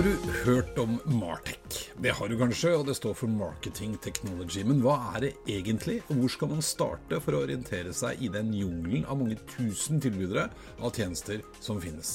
[0.00, 1.90] Har du hørt om Martech?
[2.00, 4.62] Det har du kanskje, og det står for Marketing Technology.
[4.64, 8.30] Men hva er det egentlig, og hvor skal man starte for å orientere seg i
[8.32, 10.46] den jungelen av mange tusen tilbydere
[10.80, 12.14] av tjenester som finnes?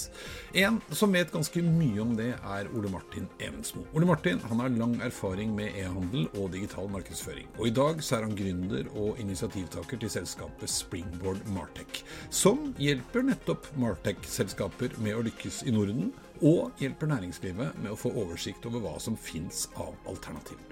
[0.58, 3.86] En som vet ganske mye om det, er Ole Martin Evensmo.
[3.94, 7.54] Ole Martin han har lang erfaring med e-handel og digital markedsføring.
[7.60, 11.95] Og i dag så er han gründer og initiativtaker til selskapet Springboard Martech,
[12.30, 16.14] som hjelper nettopp Martech-selskaper med å lykkes i Norden
[16.44, 20.64] og hjelper næringslivet med å få oversikt over hva som fins av alternativer.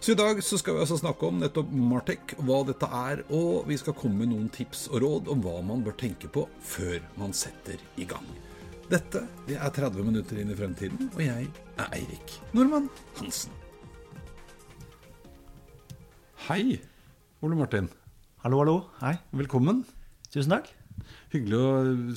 [0.00, 3.68] Så i dag så skal vi altså snakke om nettopp Martech, hva dette er, og
[3.70, 6.98] vi skal komme med noen tips og råd om hva man bør tenke på før
[7.20, 8.26] man setter i gang.
[8.90, 11.48] Dette det er 30 minutter inn i fremtiden, og jeg
[11.78, 13.54] er Eirik Normann Hansen.
[16.44, 16.76] Hei,
[17.40, 17.88] Ole Martin.
[18.44, 18.80] Hallo, hallo.
[19.00, 19.16] Hei.
[19.32, 19.86] Velkommen.
[20.28, 20.68] Tusen takk.
[21.34, 21.70] Hyggelig å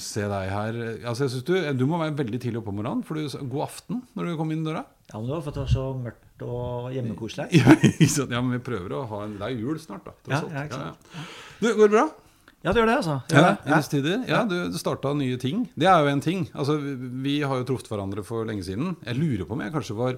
[0.04, 0.76] se deg her.
[1.10, 3.02] Altså, jeg synes du, du må være veldig tidlig oppe om morgenen.
[3.08, 4.84] For du, god aften når du kom inn døra.
[5.10, 7.48] Ja, men det var for at det var så mørkt og hjemmekoselig.
[7.58, 7.74] Ja,
[8.36, 10.14] ja, men vi prøver å ha en Det er jul snart, da.
[10.30, 11.12] Ja, ja, ikke sant.
[11.16, 11.28] Ja, ja.
[11.58, 12.06] Du, går det bra?
[12.66, 13.16] Ja, det gjør det, altså.
[13.30, 14.16] Det Ja, gjør det.
[14.28, 14.30] Ja.
[14.36, 15.66] Ja, du, du starta nye ting.
[15.78, 16.46] Det er jo en ting.
[16.54, 18.96] Altså, vi, vi har jo truffet hverandre for lenge siden.
[19.06, 20.18] Jeg lurer på om jeg kanskje var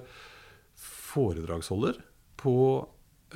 [0.80, 2.00] foredragsholder
[2.40, 2.54] på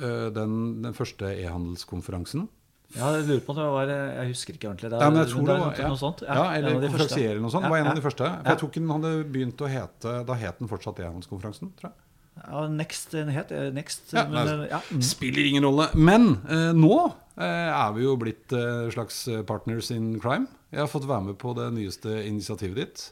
[0.01, 2.47] øh, den, den første e-handelskonferansen.
[2.95, 4.89] Ja, jeg lurer på om det var Jeg husker ikke ordentlig.
[4.93, 5.89] Det, Ja, men jeg tror det var ja.
[5.91, 6.23] noe sånt.
[6.23, 6.91] Ja, eller de første.
[6.93, 7.65] konferansier eller noe sånt.
[7.65, 8.29] Ja, var en av de første.
[8.31, 11.99] For jeg ikke den hadde begynt å hete Da het den fortsatt e-handelskonferansen, tror jeg.
[12.45, 14.11] Ja, Next het eh, Next.
[14.13, 14.81] Ja, men, nei, ja.
[14.91, 15.03] mm.
[15.05, 15.89] Spiller ingen rolle.
[15.95, 16.95] Men eh, nå
[17.39, 20.49] eh, er vi jo blitt eh, slags partners in crime.
[20.75, 23.05] Jeg har fått være med på det nyeste initiativet ditt.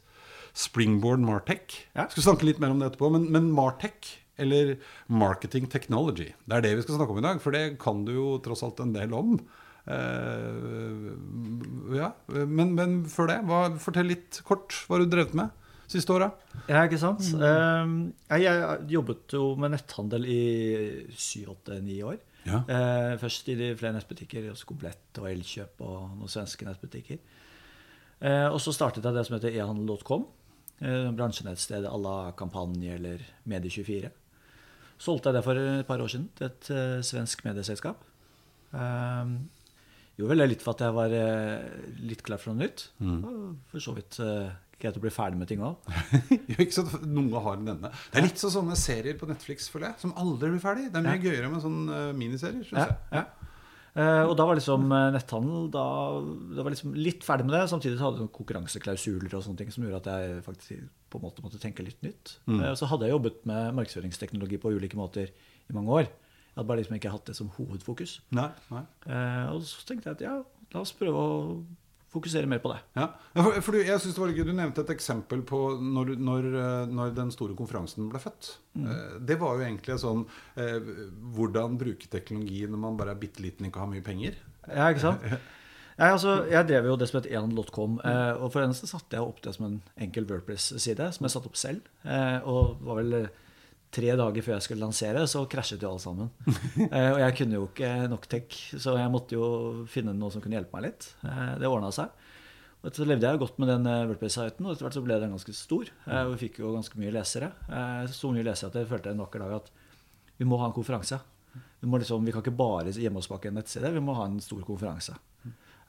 [0.54, 1.80] Springboard Martech.
[1.96, 2.06] Ja.
[2.12, 3.10] Skal snakke litt mer om det etterpå.
[3.16, 4.78] Men, men Martech, eller
[5.08, 7.42] Marketing Technology, det er det vi skal snakke om i dag.
[7.44, 9.36] For det kan du jo tross alt en del om.
[9.84, 11.12] Uh,
[11.98, 12.14] ja,
[12.48, 15.52] men, men før det, hva, fortell litt kort hva du drevet med
[15.92, 16.32] siste åra.
[16.66, 17.26] Ja, ikke sant?
[17.36, 18.14] Mm.
[18.32, 20.44] Uh, jeg, jobbet jo med netthandel i
[21.14, 22.18] syv, åtte, ni år.
[22.48, 22.64] Ja.
[22.68, 27.22] Uh, først i de flere nettbutikker, hos Komplett og Elkjøp og noen svenske nettbutikker.
[28.24, 30.22] Og så startet jeg det som heter ehandel.com.
[30.84, 34.10] Eh, bransjenettsted à la Kampanje eller Medie24.
[35.02, 38.04] Solgte jeg det for et par år siden til et uh, svensk medieselskap.
[38.74, 39.32] Eh,
[40.18, 42.88] gjorde vel det litt for at jeg var uh, litt klar for noe nytt.
[43.04, 44.52] Og for så vidt eh,
[44.82, 45.76] greit å bli ferdig med ting òg.
[46.58, 46.96] Ikke sant?
[47.08, 47.92] Noe har en ende.
[48.12, 50.90] Det er litt sånn sånne serier på Netflix føler jeg, som aldri blir ferdig.
[50.94, 52.64] Det er mye gøyere med sånne eh, miniserier.
[52.68, 53.24] Synes Ja, jeg.
[53.24, 53.43] ja.
[53.94, 55.86] Eh, og da var liksom eh, netthandel da,
[56.58, 57.68] da var liksom litt ferdig med det.
[57.70, 61.26] Samtidig så hadde jeg konkurranseklausuler og sånne ting som gjorde at jeg faktisk på en
[61.28, 62.38] måte måtte tenke litt nytt.
[62.50, 66.10] Eh, så hadde jeg jobbet med markedsføringsteknologi på ulike måter i mange år.
[66.10, 68.18] Jeg hadde bare liksom ikke hatt det som hovedfokus.
[68.38, 68.84] Nei, nei.
[69.54, 70.36] Og så tenkte jeg at ja,
[70.74, 71.32] la oss prøve å
[72.14, 72.80] fokusere mer på det.
[73.00, 73.08] Ja.
[73.36, 76.48] For, for du, jeg synes det var gøy, du nevnte et eksempel på når, når,
[76.62, 78.54] eh, når den store konferansen ble født.
[78.78, 78.88] Mm.
[79.28, 80.24] Det var jo egentlig sånn
[80.58, 80.94] eh,
[81.36, 84.40] Hvordan bruke teknologi når man bare er bitte liten og ikke har mye penger.
[84.70, 85.28] Ja, ikke sant?
[85.94, 89.26] Jeg, altså, jeg drev jo det som het ehandel.com, eh, og for eneste satte jeg
[89.28, 91.86] opp det som en enkel Wordpress-side, som jeg satte opp selv.
[92.02, 93.43] Eh, og var vel eh,
[93.94, 96.30] tre dager før jeg skulle lansere, så krasjet jo alle sammen.
[96.90, 99.46] Eh, og jeg kunne jo ikke nok tech, så jeg måtte jo
[99.90, 101.08] finne noe som kunne hjelpe meg litt.
[101.26, 102.12] Eh, det ordna seg.
[102.84, 105.20] Og så levde jeg jo godt med den eh, Wordpress-siten, og etter hvert så ble
[105.22, 105.92] den ganske stor.
[106.10, 107.52] Eh, og vi fikk jo ganske mye lesere.
[107.70, 109.70] Eh, så mye lesere at jeg følte en vakker dag at
[110.42, 111.22] vi må ha en konferanse.
[111.54, 114.26] Vi, må liksom, vi kan ikke bare gjemme oss bak en nettside, vi må ha
[114.28, 115.16] en stor konferanse.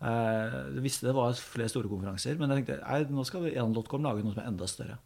[0.04, 4.04] Eh, Jeg visste det var flere store konferanser, men jeg tenkte nei, nå skal Ehan.com
[4.06, 4.98] lage noe som er enda større.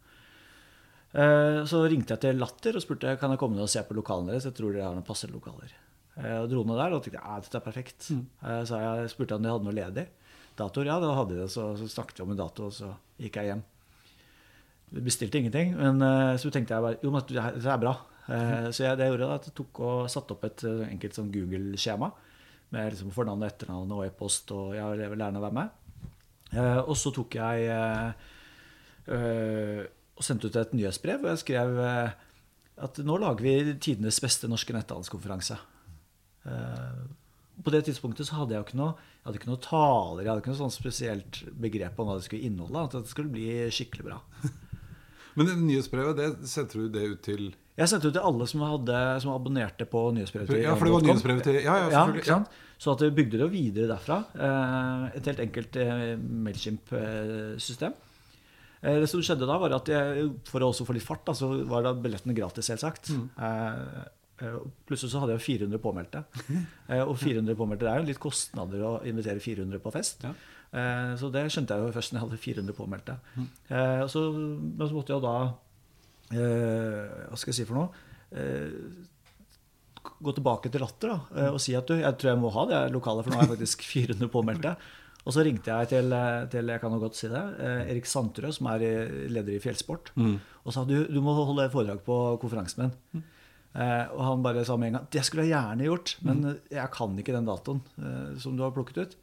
[1.13, 3.95] Eh, Så ringte jeg til Latter og spurte kan jeg komme ned og se på
[3.97, 4.45] lokalene deres.
[4.45, 5.71] Jeg tror dere har noen passende lokaler.
[6.17, 8.11] Eh, Og dro ned der og tenkte ja, dette er perfekt.
[8.11, 10.07] Eh, Så jeg spurte om de hadde noe ledig.
[10.59, 11.49] Datoer, ja, da hadde de det.
[11.51, 13.61] Så, så snakket vi om en dato, og så gikk jeg hjem.
[15.05, 16.01] Bestilte ingenting, men
[16.41, 17.93] så tenkte jeg bare jo, men det er bra.
[18.27, 21.13] Eh, Så jeg, det jeg gjorde, da, at jeg tok og satte opp et enkelt
[21.15, 22.09] sånn Google-skjema
[22.73, 25.69] med liksom fornavn og etternavn og e-post, og jeg vil gjerne være med.
[26.89, 27.69] Og så tok jeg
[29.09, 29.85] øh,
[30.19, 32.11] og sendte ut et nyhetsbrev hvor jeg skrev eh,
[32.83, 35.55] at nå lager vi tidenes beste norske netthandelskonferanse.
[36.45, 36.99] Eh,
[37.63, 40.29] på det tidspunktet så hadde jeg jo ikke noe, jeg hadde ikke noe taler, jeg
[40.31, 42.83] hadde ikke noe sånn spesielt begrep om hva det skulle inneholde.
[42.87, 44.19] At det skulle bli skikkelig bra.
[45.35, 47.43] Men det nyhetsbrevet, det sendte du det ut til
[47.79, 50.49] Jeg sendte ut til alle som, hadde, som abonnerte på nyhetsbrevet.
[50.51, 52.25] til Ja, for det var nyhetsbrevet til Ja, ja, Ja, selvfølgelig.
[52.31, 52.57] sant?
[52.79, 54.21] Så at vi bygde det videre derfra.
[54.39, 55.75] Eh, Et helt enkelt
[56.47, 57.93] Mailchimp-system.
[58.81, 61.49] Det som skjedde da, var at jeg, for å også få litt fart, da, så
[61.67, 63.09] var da billettene gratis, selvsagt.
[63.11, 63.25] Mm.
[63.43, 64.05] Eh,
[64.47, 64.55] eh,
[64.87, 66.21] Plutselig så hadde jeg 400 påmeldte.
[66.89, 70.23] Eh, Og 400 påmeldte det er jo litt kostnader å invitere 400 på fest.
[70.23, 70.31] Ja.
[70.71, 73.17] Eh, Så det skjønte jeg jo først når jeg hadde 400 påmeldte.
[73.35, 73.49] Mm.
[73.69, 75.35] Eh, Så, men så måtte jeg jo da
[76.33, 78.05] eh, Hva skal jeg si for noe?
[78.31, 79.05] Eh,
[80.19, 82.63] gå tilbake til Latter da, eh, og si at du, jeg tror jeg må ha
[82.69, 84.75] det lokalet, for nå har jeg faktisk 400 påmeldte.
[85.27, 88.07] Og så ringte jeg til, eh, til jeg kan jo godt si det, eh, Erik
[88.07, 88.85] Santerød, som er
[89.29, 90.13] leder i Fjellsport,
[90.63, 93.25] og sa du, du må holde foredrag på konferansen min.
[93.77, 96.61] Eh, og han bare sa med en gang det skulle jeg gjerne gjort, men eh,
[96.73, 99.19] jeg kan ikke den datoen eh, som du har plukket ut.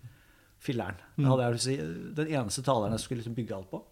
[0.66, 0.96] Filler'n.
[1.28, 1.74] Å si.
[2.16, 3.82] Den eneste taleren jeg skulle liksom bygge alt på.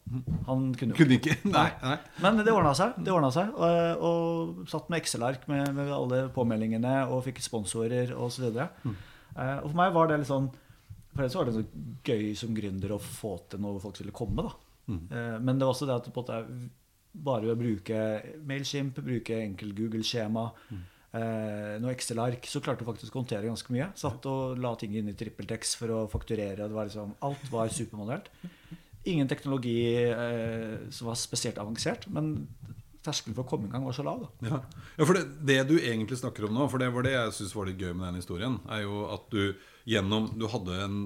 [0.49, 1.37] Han kunne Kunne ikke?
[1.53, 1.69] Nei.
[1.83, 1.99] nei.
[2.25, 2.97] men det ordna seg.
[3.05, 8.15] det ordna seg og, og satt med Excel-ark med, med alle påmeldingene og fikk sponsorer
[8.17, 8.49] osv.
[8.87, 8.97] Mm.
[9.37, 10.49] Eh, og for meg var det litt sånn
[11.15, 11.65] For ellers var det så
[12.05, 14.47] gøy som gründer å få til noe folk ville komme.
[14.47, 14.61] da.
[14.85, 15.07] Mm.
[15.41, 16.67] men det var også det at på en
[17.15, 18.01] bare ved å bruke
[18.47, 20.45] Mailchimp, bruke enkel Google-skjema,
[21.15, 23.91] eh, noe Excel-ark, så klarte du faktisk å håndtere ganske mye.
[23.99, 26.67] Satt og la ting inn i TrippelTex for å fakturere.
[26.67, 28.31] Det var liksom, alt var supermanuelt.
[29.11, 29.79] Ingen teknologi
[30.09, 32.49] eh, som var spesielt avansert, men
[33.05, 34.25] terskelen for å komme i gang var så lav.
[34.25, 34.49] da.
[34.49, 34.61] Ja,
[34.99, 37.55] ja for det, det du egentlig snakker om nå, for det var det jeg syns
[37.55, 39.53] var litt gøy med den historien, er jo at du
[39.87, 40.99] gjennom Du hadde en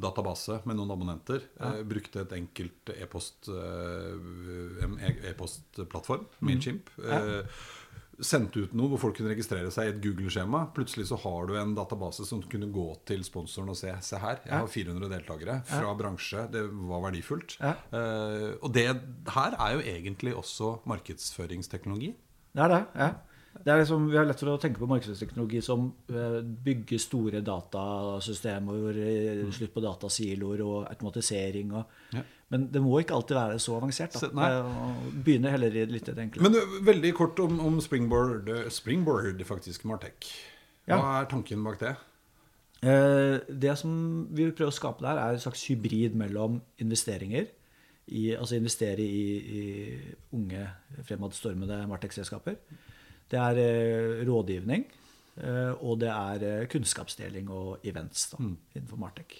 [0.00, 1.42] database med noen abonnenter.
[1.60, 6.88] Eh, brukte et enkelt e-post eh, en e- e-postplattform, Mailchimp.
[6.98, 7.42] Eh,
[8.24, 10.60] sendte ut noe hvor folk kunne registrere seg i et Google-skjema.
[10.76, 14.38] Plutselig så har du en database som kunne gå til sponsoren og se Se her,
[14.46, 16.44] jeg har 400 deltakere fra bransje.
[16.54, 17.56] Det var verdifullt.
[17.60, 17.74] Ja.
[17.90, 18.86] Eh, og det
[19.34, 22.14] her er jo egentlig også markedsføringsteknologi.
[22.54, 22.82] Det er det.
[22.94, 23.12] ja.
[23.64, 27.40] Det er liksom, vi har lett for å tenke på markedsteknologi som eh, bygger store
[27.44, 31.72] datasystemer, eh, slutt på datasiloer og automatisering.
[31.72, 32.24] Og, Ja.
[32.52, 34.12] Men det må ikke alltid være så avansert.
[34.12, 34.48] Da.
[35.24, 36.42] Begynner Eh, heller i litt det enkle.
[36.42, 40.28] Men uh, veldig kort om, om Springboard, Springboard faktisk, Martek.
[40.86, 41.22] Hva Ja.
[41.22, 41.96] er tanken bak det?
[42.84, 47.48] Eh, Det som vi vil prøve å skape der, er en slags hybrid mellom investeringer.
[48.06, 50.66] I, altså investere i, i unge,
[51.08, 52.58] fremadstormede Martex-selskaper.
[53.30, 54.84] Det er eh, rådgivning.
[55.40, 58.42] eh, og det er eh, kunnskapsdeling og events da,
[58.76, 59.38] innenfor Martek.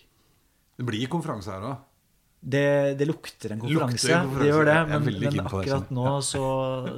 [0.78, 1.82] Det blir konferanse her òg.
[2.44, 4.04] Det, det lukter en konferanse.
[4.04, 4.40] Lukter en konferanse.
[4.42, 4.74] Det gjør det.
[4.90, 6.42] Men, men akkurat nå så,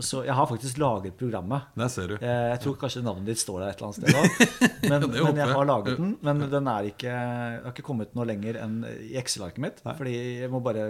[0.03, 1.69] så Jeg har faktisk laget programmet.
[1.79, 2.17] Der ser du.
[2.19, 4.25] Jeg tror kanskje navnet ditt står der et eller annet sted nå.
[4.91, 5.47] Men, ja, men jeg.
[5.51, 6.11] har laget den.
[6.23, 9.81] Men den er ikke, har ikke kommet noe lenger enn i Excel-arket mitt.
[9.87, 10.13] Fordi
[10.43, 10.85] jeg må bare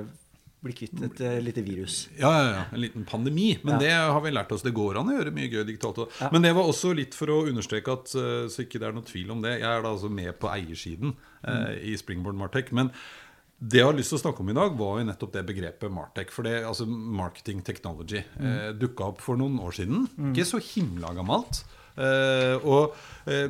[0.65, 2.09] bli kvitt et eh, lite virus.
[2.19, 3.59] Ja, ja, ja, en liten pandemi.
[3.63, 3.79] Men Ja.
[3.83, 4.63] det har vi lært oss.
[4.63, 6.01] Det går an å gjøre mye gøy digitalt.
[6.21, 6.31] Ja.
[6.33, 9.07] Men det var også litt for å understreke at uh, så ikke det er noe
[9.07, 9.61] tvil om det.
[9.61, 11.15] Jeg er da altså med på eiersiden
[11.47, 12.73] uh, i Springboard Martech.
[12.73, 12.91] Men
[13.61, 15.93] det jeg har lyst til å snakke om i dag, var jo nettopp det begrepet
[15.93, 16.33] Martech.
[16.35, 20.09] For det, altså marketing technology, uh, dukka opp for noen år siden.
[20.33, 21.63] Ikke så himla gammelt.
[21.97, 22.93] Eh, og
[23.33, 23.49] eh,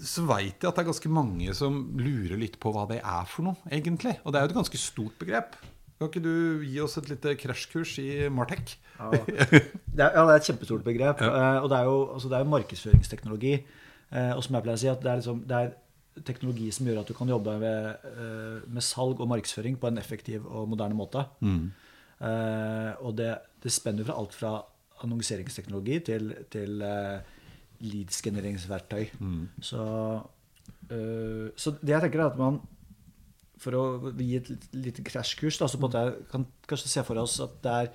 [0.00, 3.26] så veit jeg at det er ganske mange som lurer litt på hva det er
[3.28, 4.14] for noe, egentlig.
[4.24, 5.58] Og det er jo et ganske stort begrep.
[6.00, 8.78] Kan ikke du gi oss et lite krasjkurs i Martech?
[8.96, 11.20] Det er, ja, det er et kjempestort begrep.
[11.20, 11.58] Ja.
[11.60, 13.52] Og det er jo, altså det er jo markedsføringsteknologi.
[14.08, 16.88] eh, Og som jeg pleier å si, at det er, liksom, det er teknologi som
[16.88, 20.72] gjør at du kan jobbe med, eh, med salg og markedsføring på en effektiv og
[20.72, 21.26] moderne måte.
[21.44, 21.70] Mm.
[23.00, 23.30] og det,
[23.62, 24.56] det spenner fra alt fra
[25.04, 26.82] annonseringsteknologi til, til
[27.80, 29.06] leads-genereringsverktøy.
[29.64, 29.84] Så,
[30.90, 32.60] eh, så det jeg tenker er at man
[33.60, 33.84] for å
[34.16, 36.02] gi et lite krasjkurs, så på en måte
[36.32, 37.90] kan kanskje se for oss at det er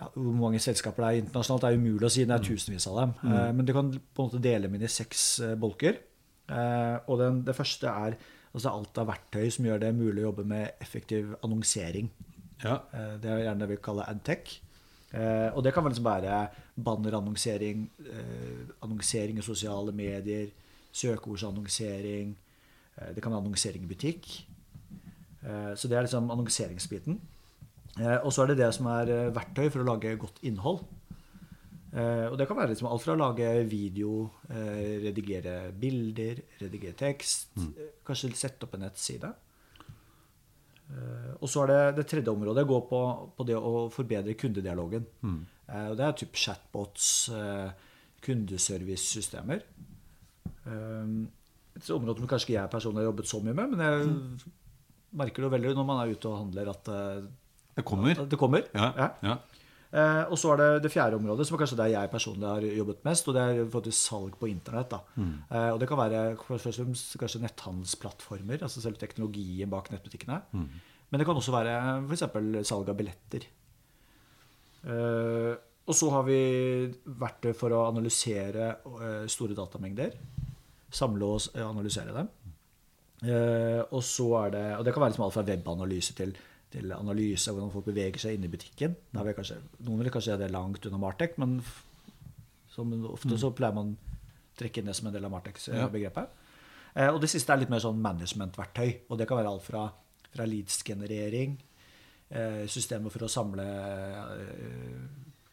[0.00, 2.24] ja, Hvor mange selskaper det er internasjonalt, det er umulig å si.
[2.24, 3.10] Det er tusenvis av dem.
[3.28, 5.98] Eh, men du kan på en måte dele dem inn i seks eh, bolker.
[6.48, 8.16] Eh, og den, det første er
[8.50, 12.08] altså alt av verktøy som gjør det mulig å jobbe med effektiv annonsering.
[12.64, 12.80] Ja.
[13.20, 14.56] Det er gjerne det vi kaller adtech.
[15.54, 16.40] Og det kan vel liksom være
[16.80, 17.84] bannerannonsering,
[18.82, 20.50] annonsering i sosiale medier,
[20.92, 22.34] søkeordsannonsering.
[22.98, 24.30] Eh, det kan være annonsering i butikk.
[25.42, 27.20] Eh, så det er liksom annonseringsbiten.
[27.98, 30.82] Eh, og så er det det som er verktøy for å lage godt innhold.
[31.90, 37.72] Og det kan være liksom alt fra å lage video, redigere bilder, redigere tekst, mm.
[38.06, 39.30] kanskje sette opp en nettside.
[41.40, 43.00] Og så er det det tredje området går på,
[43.34, 45.02] på det å forbedre kundedialogen.
[45.26, 45.42] Mm.
[45.88, 47.10] og det er type chatbots,
[48.22, 49.66] kundeservicesystemer.
[51.76, 54.50] Et område som kanskje ikke jeg personlig har jobbet så mye med, men jeg
[55.20, 57.22] merker det veldig når man er ute og handler, at eh,
[57.78, 58.18] Det kommer.
[58.24, 58.66] at det kommer.
[58.74, 58.88] Ja.
[58.98, 59.08] Ja.
[59.22, 59.36] ja.
[59.90, 62.66] Eh, og så er det det fjerde området, som er kanskje der jeg personlig har
[62.78, 64.90] jobbet mest, og det er faktisk salg på internett.
[64.92, 65.00] da.
[65.18, 70.42] Eh, og det kan være først og fremst kanskje netthandelsplattformer, altså selve teknologien bak nettbutikkene.
[71.10, 71.74] Men det kan også være
[72.06, 72.22] f.eks.
[72.70, 73.48] salg av billetter.
[74.86, 75.54] Eh,
[75.90, 76.38] og så har vi
[77.18, 80.14] verktøy for å analysere eh, store datamengder.
[80.90, 82.30] Samle og analysere dem.
[83.20, 86.32] Eh, og så er det Og det kan være liksom alt fra webanalyse til,
[86.72, 88.96] til analyse av hvordan folk beveger seg inn i butikken.
[89.12, 91.58] Vil kanskje, noen vil kanskje gjøre det langt unna Martek, men
[92.70, 93.96] som ofte så pleier man å
[94.60, 95.32] trekke inn det som en del av.
[95.34, 96.26] Martex-begrepet.
[96.94, 98.90] Eh, og det siste er litt mer sånn managementverktøy.
[99.10, 99.82] Og det kan være alt fra,
[100.30, 101.52] fra leads-generering,
[102.30, 105.00] eh, systemer for å samle eh,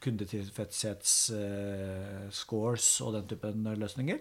[0.04, 4.18] kundetilfredshets-scores og den typen løsninger.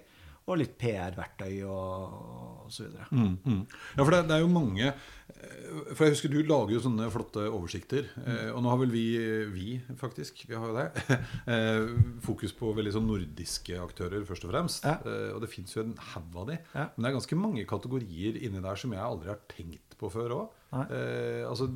[0.46, 2.18] Og litt PR-verktøy og,
[2.66, 3.06] og så videre.
[3.10, 3.62] Mm, mm.
[3.96, 5.64] Ja, for det, det er jo mange eh,
[5.96, 8.06] For jeg husker du lager jo sånne flotte oversikter.
[8.14, 8.52] Mm.
[8.52, 9.06] Og nå har vel vi,
[9.50, 9.66] vi
[9.98, 11.16] faktisk, vi har jo det,
[11.54, 11.88] eh,
[12.22, 14.86] fokus på veldig sånn nordiske aktører først og fremst.
[14.86, 15.00] Ja.
[15.34, 16.60] Og det fins jo en haug av de.
[16.76, 16.86] Ja.
[16.94, 20.38] Men det er ganske mange kategorier inni der som jeg aldri har tenkt på før
[20.38, 20.54] òg.
[20.84, 21.68] Eh, altså,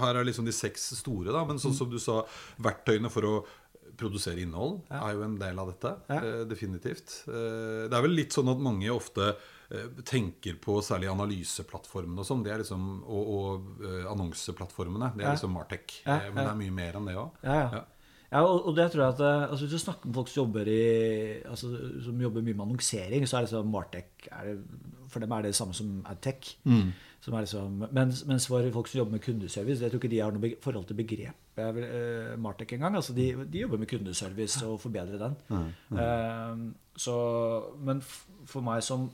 [0.00, 2.22] her er liksom de seks store, da, men sånn som du sa,
[2.62, 3.34] verktøyene for å
[3.98, 5.92] produsere innhold er jo en del av dette.
[6.16, 7.24] Eh, definitivt.
[7.28, 9.30] Eh, det er vel litt sånn at mange ofte
[9.70, 12.44] eh, tenker på særlig analyseplattformene og sånn.
[12.44, 13.82] Liksom, og og
[14.12, 15.12] annonseplattformene.
[15.16, 16.00] Det er liksom Martech.
[16.06, 17.42] Men det er mye mer enn det òg.
[18.34, 20.40] Ja, og, og det tror jeg at eh, altså, Hvis du snakker med folk som
[20.42, 20.78] jobber, i,
[21.46, 21.70] altså,
[22.02, 24.56] som jobber mye med annonsering, så er det sånn Martech er det,
[25.12, 26.56] For dem er det det samme som Adtech.
[27.24, 30.18] Som er liksom, mens, mens for folk som jobber med kundeservice, jeg tror ikke de
[30.20, 32.98] har noe forhold til begrepet uh, Martech engang.
[32.98, 35.38] Altså, de, de jobber med kundeservice og forbedrer den.
[35.96, 36.64] Eh,
[37.00, 37.14] så,
[37.80, 39.06] men for meg som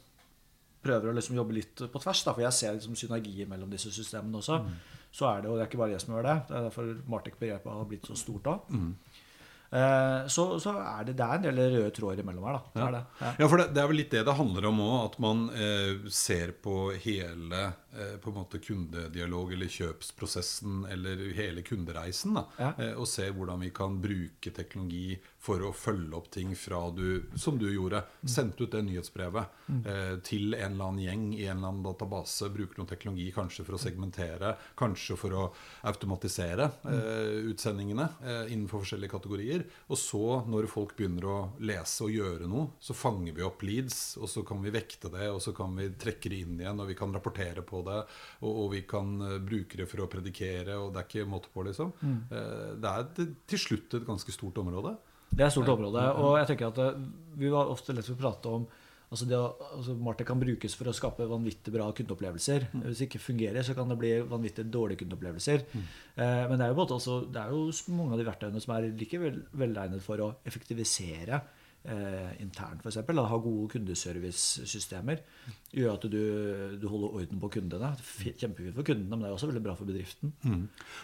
[0.82, 3.92] prøver å liksom jobbe litt på tvers, da, for jeg ser liksom synergier mellom disse
[3.92, 4.58] systemene også,
[5.12, 6.90] så er det, og det er ikke bare jeg som gjør det, det er derfor
[7.14, 8.56] Martech-begrepet har blitt så stort da.
[8.74, 9.09] Eh,
[9.70, 12.62] så, så er det, det er en del røde tråder imellom her, da.
[12.74, 13.02] Det er det.
[13.20, 13.30] Ja.
[13.38, 14.96] Ja, for det, det er vel litt det det handler om òg.
[15.04, 17.79] At man eh, ser på hele eh,
[18.23, 22.35] på en måte kundedialog eller kjøpsprosessen eller hele kundereisen.
[22.35, 22.73] Da, Ja.
[22.78, 27.23] eh, og se hvordan vi kan bruke teknologi for å følge opp ting fra du,
[27.37, 28.02] som du gjorde.
[28.28, 29.47] Sendte ut det nyhetsbrevet
[29.87, 32.49] eh, til en eller annen gjeng i en eller annen database.
[32.52, 35.44] Bruker noe teknologi kanskje for å segmentere, kanskje for å
[35.88, 39.64] automatisere eh, utsendingene eh, innenfor forskjellige kategorier.
[39.88, 44.16] Og så, når folk begynner å lese og gjøre noe, så fanger vi opp leads,
[44.20, 46.90] og så kan vi vekte det, og så kan vi trekke det inn igjen, og
[46.90, 47.99] vi kan rapportere på det,
[48.42, 51.52] og, og vi kan eh, bruke det for å predikere, og det er ikke måte
[51.54, 51.92] på, liksom.
[52.02, 52.20] Mm.
[52.80, 54.96] det er til- slutt et ganske stort område.
[55.30, 56.02] Det er et stort område.
[56.18, 57.02] Og jeg tenker at eh,
[57.38, 58.64] vi var ofte lett for å prate om
[59.10, 59.38] altså det,
[59.75, 62.68] altså Martin kan brukes for å skape vanvittig bra kundeopplevelser.
[62.84, 65.64] Hvis det ikke fungerer, så kan det bli vanvittig dårlige kundeopplevelser.
[65.75, 67.64] Eh, men det er jo, også, det er jo
[67.99, 71.40] mange av de verktøyene som er like vel, velegnet for å effektivisere
[71.84, 72.96] eh, internt, f.eks.
[73.06, 75.20] Ha gode kundeservicesystemer.
[75.72, 76.18] Gjør at du,
[76.82, 77.92] du holder orden på kundene.
[78.40, 80.32] Kjempefint for kundene, men det er også veldig bra for bedriften.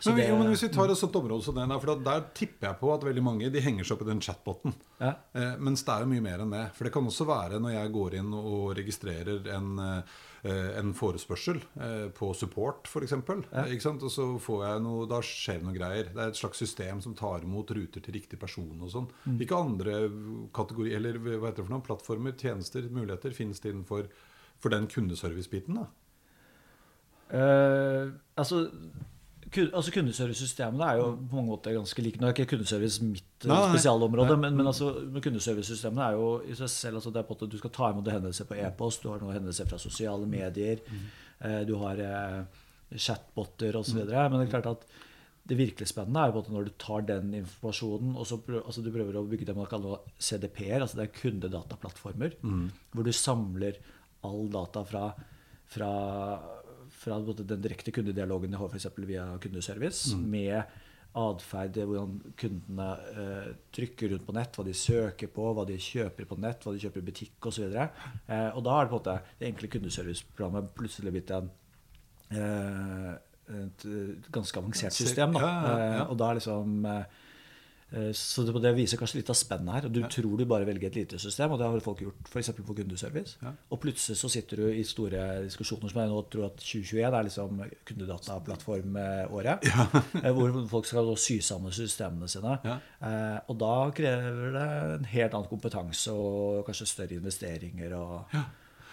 [0.01, 2.27] Så Men, det- jo, men hvis vi tar et sånt område som det, for der
[2.35, 4.75] tipper jeg på at veldig mange de henger seg opp i den chatboten.
[5.01, 5.15] Ja.
[5.35, 6.65] Eh, mens det er jo mye mer enn det.
[6.77, 10.03] For det kan også være når jeg går inn og registrerer en, eh,
[10.81, 13.15] en forespørsel eh, på support, f.eks.
[13.53, 13.65] Ja.
[13.93, 16.11] Og så får jeg noe, da skjer det noe greier.
[16.13, 19.11] Det er et slags system som tar imot ruter til riktig person og sånn.
[19.27, 19.99] Hvilke andre
[20.57, 24.11] kategori, eller hva heter det for noen, plattformer, tjenester, muligheter finnes det innenfor
[24.63, 25.83] for den kundeservice-biten.
[25.83, 25.89] da.
[27.27, 28.69] Uh, altså,
[29.65, 32.21] altså Kundeservicesystemene er jo på mange måter ganske like.
[32.21, 34.43] Nå er ikke kundeservice mitt eh, Nei, spesialområde, Nei.
[34.45, 37.49] men, men altså, men kundeservicesystemene er jo i seg selv altså det er på at
[37.53, 41.09] Du skal ta imot hendelser på e-post, du har noen hendelser fra sosiale medier, mm.
[41.69, 42.63] du har eh,
[42.95, 44.05] chatboter osv.
[44.05, 44.87] Men det er klart at
[45.47, 48.65] det virkelig spennende er jo på en når du tar den informasjonen og så prøver,
[48.67, 52.35] altså du prøver å bygge det man kaller CDP-er, altså det er kundedataplattformer,
[52.91, 53.79] hvor du samler
[54.27, 55.05] all data fra,
[55.71, 55.91] fra,
[57.07, 58.91] fra den direkte kundedialogen de har f.eks.
[59.07, 60.63] via kundeservice, med
[61.17, 62.87] atferd, hvordan kundene
[63.17, 66.75] uh, trykker rundt på nett, hva de søker på, hva de kjøper på nett, hva
[66.75, 67.71] de kjøper i butikk osv.
[67.73, 71.49] Eh, og da er det på en måte det enkle kundeserviceprogrammet plutselig blitt en
[72.37, 73.15] uh,
[73.47, 75.37] et eh, ganske avansert system.
[75.39, 76.07] Da.
[76.11, 76.83] Og da er liksom
[78.19, 79.85] Så det, det viser kanskje litt av spennet her.
[79.95, 82.51] Du tror du bare velger et lite system, og det har folk gjort f.eks.
[82.59, 83.37] på kundeservice.
[83.45, 83.53] Ja.
[83.73, 87.29] Og plutselig så sitter du i store diskusjoner som jeg nå tror at 2021 er
[87.29, 89.67] liksom kundedataplattformåret.
[89.71, 89.87] Ja.
[90.37, 92.59] Hvor folk skal sy sammen systemene sine.
[92.67, 92.77] Ja.
[93.07, 94.67] Eh, Og da krever det
[94.99, 97.95] en helt annen kompetanse og kanskje større investeringer.
[97.99, 98.39] og...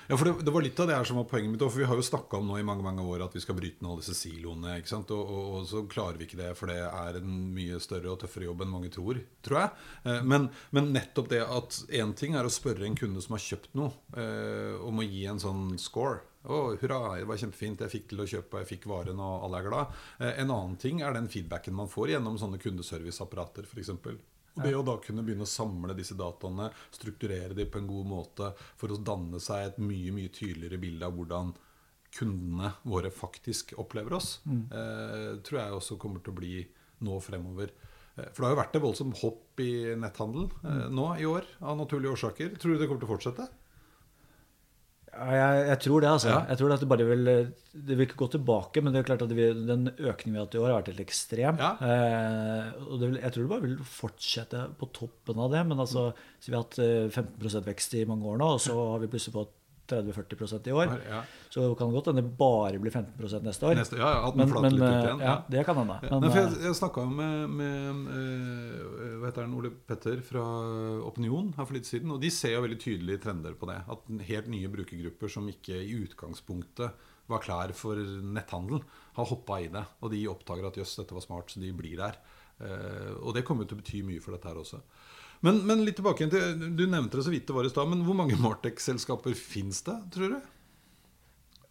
[0.09, 1.61] Ja, for det, det var litt av det her som var poenget mitt.
[1.63, 3.79] For vi har jo snakka om nå i mange mange år at vi skal bryte
[3.83, 4.73] ned alle disse siloene.
[4.81, 5.13] ikke sant?
[5.15, 8.19] Og, og, og så klarer vi ikke det, for det er en mye større og
[8.23, 9.21] tøffere jobb enn mange tror.
[9.45, 9.71] tror jeg.
[10.11, 13.45] Eh, Men, men nettopp det at én ting er å spørre en kunde som har
[13.47, 16.19] kjøpt noe, eh, om å gi en sånn score.
[16.43, 19.61] Å, hurra, det var kjempefint, jeg fikk til å kjøpe, jeg fikk varen, og alle
[19.61, 19.93] er glad.
[20.19, 23.93] Eh, En annen ting er den feedbacken man får gjennom sånne kundeserviceapparater, f.eks.
[24.55, 28.05] Og det å da kunne begynne å samle disse dataene, strukturere dem på en god
[28.09, 31.53] måte for å danne seg et mye mye tydeligere bilde av hvordan
[32.13, 36.67] kundene våre faktisk opplever oss, eh, tror jeg også kommer til å bli
[37.01, 37.71] nå fremover.
[38.15, 41.43] Eh, For det har jo vært et voldsomt hopp i netthandel eh, nå i år,
[41.61, 42.53] av naturlige årsaker.
[42.61, 43.49] Tror du det kommer til å fortsette?
[45.13, 46.29] Ja, jeg, jeg tror det, altså.
[46.31, 46.39] Ja.
[46.49, 49.25] Jeg tror at det bare vil Det vil ikke gå tilbake, men det er klart
[49.25, 51.61] at vil, den økningen vi har hatt i år, har vært helt ekstrem.
[51.61, 51.71] Ja.
[51.85, 55.65] Eh, og det vil, jeg tror det bare vil fortsette på toppen av det.
[55.69, 56.07] Men altså,
[56.41, 59.11] så vi har hatt eh, 15% vekst i mange år nå, og så har vi
[59.13, 59.53] plutselig fått
[59.89, 60.91] 30-40% i år.
[61.09, 61.21] Ja.
[61.51, 63.75] Så kan det godt hende det bare blir 15% neste år.
[63.77, 65.23] Neste, ja, ja, at den men, men litt ut eh, igjen.
[65.27, 65.97] ja, det kan hende.
[66.07, 70.43] Ja, Men, jeg eh, jeg snakka med, med øh, hva heter han, Ole Petter fra
[71.09, 73.79] Opinion her for litt siden, og de ser jo veldig tydelige trender på det.
[73.95, 77.99] At helt nye brukergrupper som ikke i utgangspunktet var klar for
[78.35, 78.83] netthandel,
[79.17, 79.83] har hoppa i det.
[80.03, 82.19] Og de oppdager at jøss, dette var smart, så de blir der.
[82.63, 84.79] Uh, og det kommer jo til å bety mye for dette her også.
[85.43, 87.89] Men, men litt tilbake igjen til, Du nevnte det så vidt det var i stad,
[87.91, 90.51] men hvor mange Martech-selskaper fins det, tror du?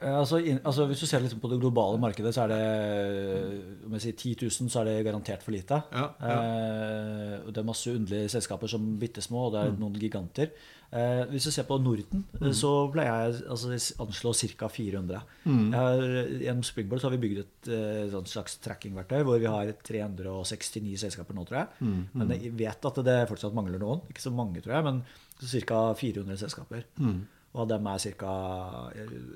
[0.02, 3.87] Eh, Altså, in, altså Hvis du ser litt på det globale markedet, så er det
[3.87, 5.78] om jeg sier 10 000, så er det garantert for lite.
[5.92, 6.37] Ja, ja.
[6.37, 9.73] Eh, det er masse underlige selskaper som bitte små, og det Mm.
[9.76, 10.50] er noen giganter.
[10.92, 12.52] Eh, hvis du ser på Norden, mm.
[12.52, 14.68] så pleier jeg altså, anslå ca.
[14.68, 15.23] 400.
[15.47, 15.73] Mm.
[15.73, 16.02] Har,
[16.42, 21.35] gjennom Springboard så har vi bygd et et slags trackingverktøy hvor vi har 369 selskaper
[21.35, 21.68] nå, tror jeg.
[21.80, 24.02] Mm, Men jeg vet at det fortsatt mangler noen.
[24.11, 25.02] Ikke så mange, tror jeg, men
[25.40, 25.94] ca.
[25.94, 26.85] 400 selskaper.
[27.53, 28.35] Og av dem er ca.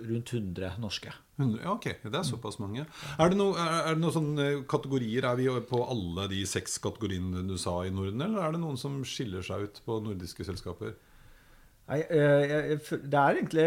[0.08, 1.12] rundt 100 norske.
[1.36, 2.86] 100, ja, ok, det er såpass mange.
[3.20, 5.26] Er det, noe, det noen sånne kategorier?
[5.28, 8.80] Er vi på alle de seks kategoriene du sa i Norden, eller er det noen
[8.80, 10.96] som skiller seg ut på nordiske selskaper?
[11.86, 13.66] Nei, eh, det er egentlig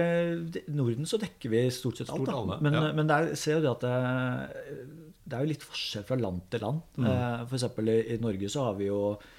[0.59, 2.25] I Norden så dekker vi stort sett alt.
[2.25, 2.39] Stort Da.
[2.41, 2.93] alle, Men, ja.
[2.97, 6.65] men der ser jo det at det, det er jo litt forskjell fra land til
[6.65, 6.81] land.
[6.97, 7.05] Mm.
[7.45, 7.69] F.eks.
[7.85, 9.29] I, Norge så har vi jo eh,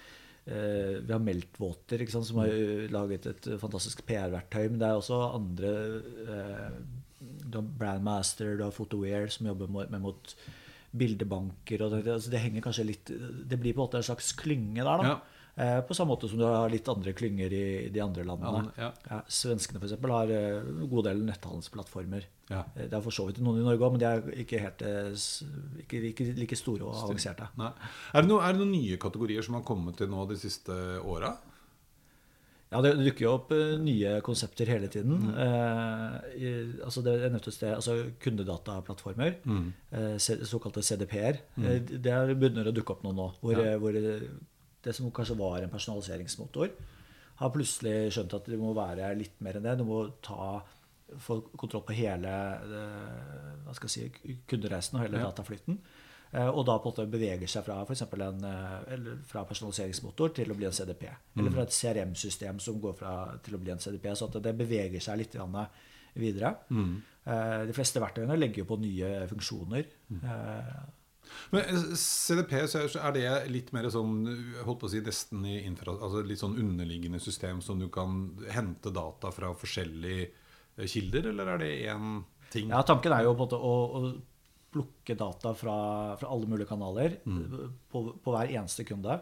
[0.47, 2.55] vi har Meltwater, sant, som har
[2.91, 4.71] laget et fantastisk PR-verktøy.
[4.71, 5.75] Men det er også andre
[6.25, 6.81] eh,
[7.21, 10.35] Du har Brandmaster, du har Photoware, som jobber med mot
[10.91, 11.85] bildebanker.
[11.85, 14.83] Og det, altså det henger kanskje litt Det blir på en måte en slags klynge
[14.83, 15.13] der, da.
[15.13, 15.40] Ja.
[15.57, 18.71] Eh, på samme måte som du har litt andre klynger i de andre landene.
[18.79, 22.25] Ja, Ja, svenskene for eksempel, har eh, en god del netthandelsplattformer.
[22.51, 22.65] Ja.
[22.77, 24.83] Eh, Det er for så vidt noen i Norge òg, men de er ikke, helt,
[24.83, 25.13] eh,
[25.85, 27.49] ikke, ikke like store og avanserte.
[27.61, 30.73] Er, det noen, er det noen nye kategorier som har kommet til nå de siste
[31.05, 31.37] åra?
[32.71, 35.35] Ja, det dukker jo opp eh, nye konsepter hele tiden.
[35.35, 36.51] Eh, i,
[36.87, 39.35] altså det er nødt å sted, altså Kundedataplattformer,
[39.91, 40.15] eh,
[40.47, 41.41] såkalte CDP-er.
[41.59, 43.27] Eh, det er begynner å dukke opp noe nå.
[43.43, 43.73] Hvor, Ja.
[43.75, 43.93] eh, hvor
[44.85, 46.71] det, som kanskje var en personaliseringsmotor,
[47.41, 49.79] har plutselig skjønt at det må være litt mer enn det.
[49.81, 50.61] Du må ta,
[51.25, 55.31] få kontroll på hele eh, hva skal jeg si, kundereisen og hele Ja.
[55.31, 55.79] dataflytten.
[56.33, 60.35] Eh, Og da på en måte beveger seg fra for en, eh, eller fra personaliseringsmotor
[60.35, 61.09] til å bli en CDP.
[61.37, 64.13] Eller fra et CRM-system som går fra, til å bli en CDP.
[64.15, 65.35] Så at det beveger seg litt
[66.15, 66.57] videre.
[66.71, 67.03] Mm.
[67.67, 69.85] De fleste verktøyene legger jo på nye funksjoner.
[70.25, 70.81] Eh,
[71.53, 74.21] Men eh, CDP så er- det litt mer sånn
[74.65, 78.37] holdt på å si nesten i infra, altså litt sånn underliggende system som du kan
[78.51, 80.29] hente data fra forskjellige
[80.77, 82.71] eh, kilder, eller er det én ting?
[82.71, 84.13] Ja, Tanken er jo på en måte å, å
[84.71, 85.77] plukke data fra,
[86.21, 87.17] fra alle mulige kanaler
[87.91, 89.17] på, på hver eneste kunde.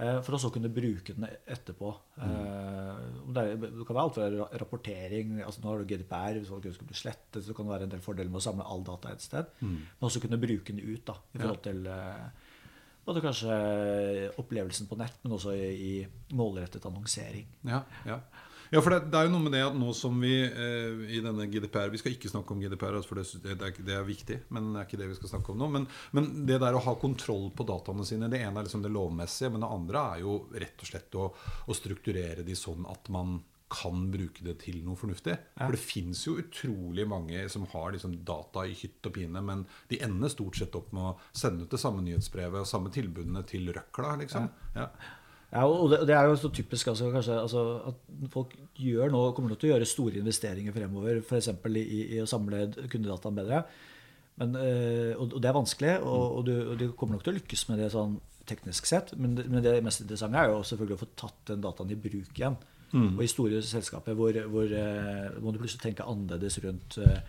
[0.00, 1.92] Eh, For å så kunne bruke den etterpå.
[2.20, 3.32] Mm.
[3.36, 6.86] Det, er, kan være alt fra rapportering altså Nå har du GDPR, hvis folk ønsker
[6.86, 9.14] å bli slettet, så kan det være en del fordeler med å samle all data
[9.14, 9.50] et sted.
[9.62, 12.46] Men også kunne bruke den ut da, i forhold til eh,
[13.06, 13.56] både kanskje
[14.40, 17.48] opplevelsen på nett, men også i, i målrettet annonsering.
[17.68, 18.20] Ja, ja.
[18.70, 21.22] Ja for det, det er jo noe med det at nå som vi eh, i
[21.24, 24.06] denne GDPR Vi skal ikke snakke om GDPR, altså, for det, det, er, det er
[24.06, 25.70] viktig, men det er ikke det vi skal snakke om nå.
[25.76, 28.92] Men, men det der å ha kontroll på dataene sine, det ene er liksom det
[28.94, 31.30] lovmessige, men det andre er jo rett og slett å,
[31.66, 35.36] å strukturere de sånn at man kan bruke det til noe fornuftig.
[35.54, 39.62] For det fins jo utrolig mange som har liksom data i hytt og pine, men
[39.92, 43.44] de ender stort sett opp med å sende ut det samme nyhetsbrevet og samme tilbudene
[43.46, 44.16] til røkla.
[44.24, 44.50] liksom.
[44.74, 44.88] Ja.
[44.88, 44.88] Ja,
[45.50, 49.56] og det, det, er jo så typisk altså, kanskje, altså, at folk gjør nå, kommer
[49.56, 51.50] til å gjøre store investeringer fremover, f.eks.
[51.74, 53.64] I, i å samle kundedataen bedre.
[54.40, 57.40] Men, øh, og, det er vanskelig, og, og, du, og, du, kommer nok til å
[57.40, 58.14] lykkes med det sånn
[58.48, 59.12] teknisk sett.
[59.18, 61.98] Men det, men det mest interessante er jo selvfølgelig å få tatt den dataen i
[61.98, 62.56] bruk igjen.
[62.94, 63.12] Mm.
[63.12, 67.20] Og i store selskaper hvor, hvor uh, må du plutselig tenke annerledes rundt uh,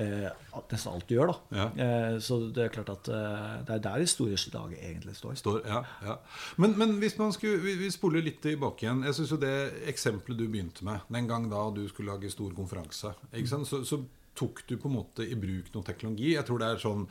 [0.00, 1.32] nesten alt du gjør.
[1.32, 1.58] da.
[1.60, 2.20] Ja.
[2.22, 5.34] så det er klart at det er der de store slaget egentlig står.
[5.40, 6.16] står ja, ja.
[6.56, 9.04] Men, men, hvis man skulle, vi, vi spoler litt tilbake igjen.
[9.06, 9.52] Jeg synes jo Det
[9.92, 14.02] eksempelet du begynte med, den gang da du skulle lage stor konferanse, så, så
[14.40, 16.32] tok du på en måte i bruk noe teknologi.
[16.32, 17.04] Jeg tror det er sånn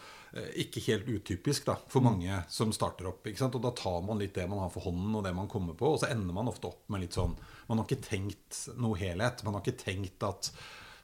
[0.64, 3.28] ikke helt utypisk da, for mange som starter opp.
[3.28, 5.94] Og Da tar man litt det man har for hånden, og det man kommer på,
[5.94, 7.36] og så ender man ofte opp med litt sånn
[7.70, 9.44] Man har ikke tenkt noe helhet.
[9.46, 10.52] Man har ikke tenkt at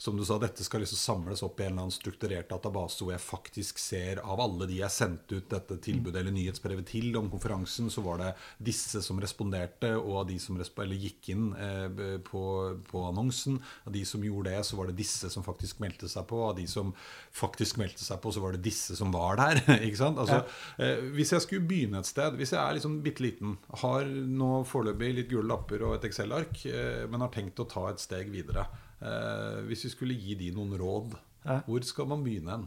[0.05, 3.13] som du sa, dette skal liksom samles opp i en eller annen strukturert database hvor
[3.15, 7.29] jeg faktisk ser av alle de jeg sendte ut dette tilbudet eller nyhetsbrevet til om
[7.31, 8.31] konferansen, så var det
[8.69, 12.43] disse som responderte, og av de som gikk inn eh, på,
[12.85, 13.57] på, annonsen.
[13.85, 16.41] Av de som gjorde det, så var det disse som faktisk meldte seg på.
[16.51, 16.93] Av de som
[17.35, 19.63] faktisk meldte seg på, så var det disse som var der.
[19.87, 20.21] ikke sant?
[20.21, 20.85] Altså, ja.
[20.85, 24.63] eh, hvis jeg skulle begynne et sted, hvis jeg er liksom bitte liten, har nå
[24.69, 28.29] foreløpig litt gule lapper og et Excel-ark, eh, men har tenkt å ta et steg
[28.33, 28.69] videre
[29.03, 31.59] Eh, hvis vi skulle gi de noen råd, ja.
[31.67, 32.65] hvor skal man begynne hen?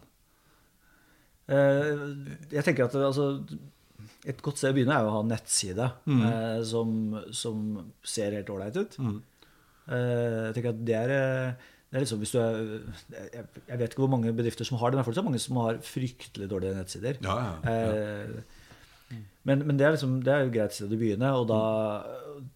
[1.49, 2.05] Eh,
[2.53, 3.31] jeg tenker at altså,
[4.29, 6.21] Et godt sted å begynne er å ha en nettside mm.
[6.29, 6.93] eh, som,
[7.33, 7.65] som,
[8.05, 8.99] ser helt ålreit ut.
[9.01, 9.17] Mm.
[9.89, 11.13] Eh, jeg tenker at det er,
[11.89, 12.61] det er liksom hvis du er,
[13.15, 15.43] jeg, jeg, vet ikke hvor mange bedrifter som har det, men det er fortsatt mange
[15.43, 17.21] som har fryktelig dårlige nettsider.
[17.25, 17.75] Ja, ja, ja.
[17.75, 18.57] Eh,
[19.49, 21.63] men, men det, er liksom, det er jo greit sted å begynne, og da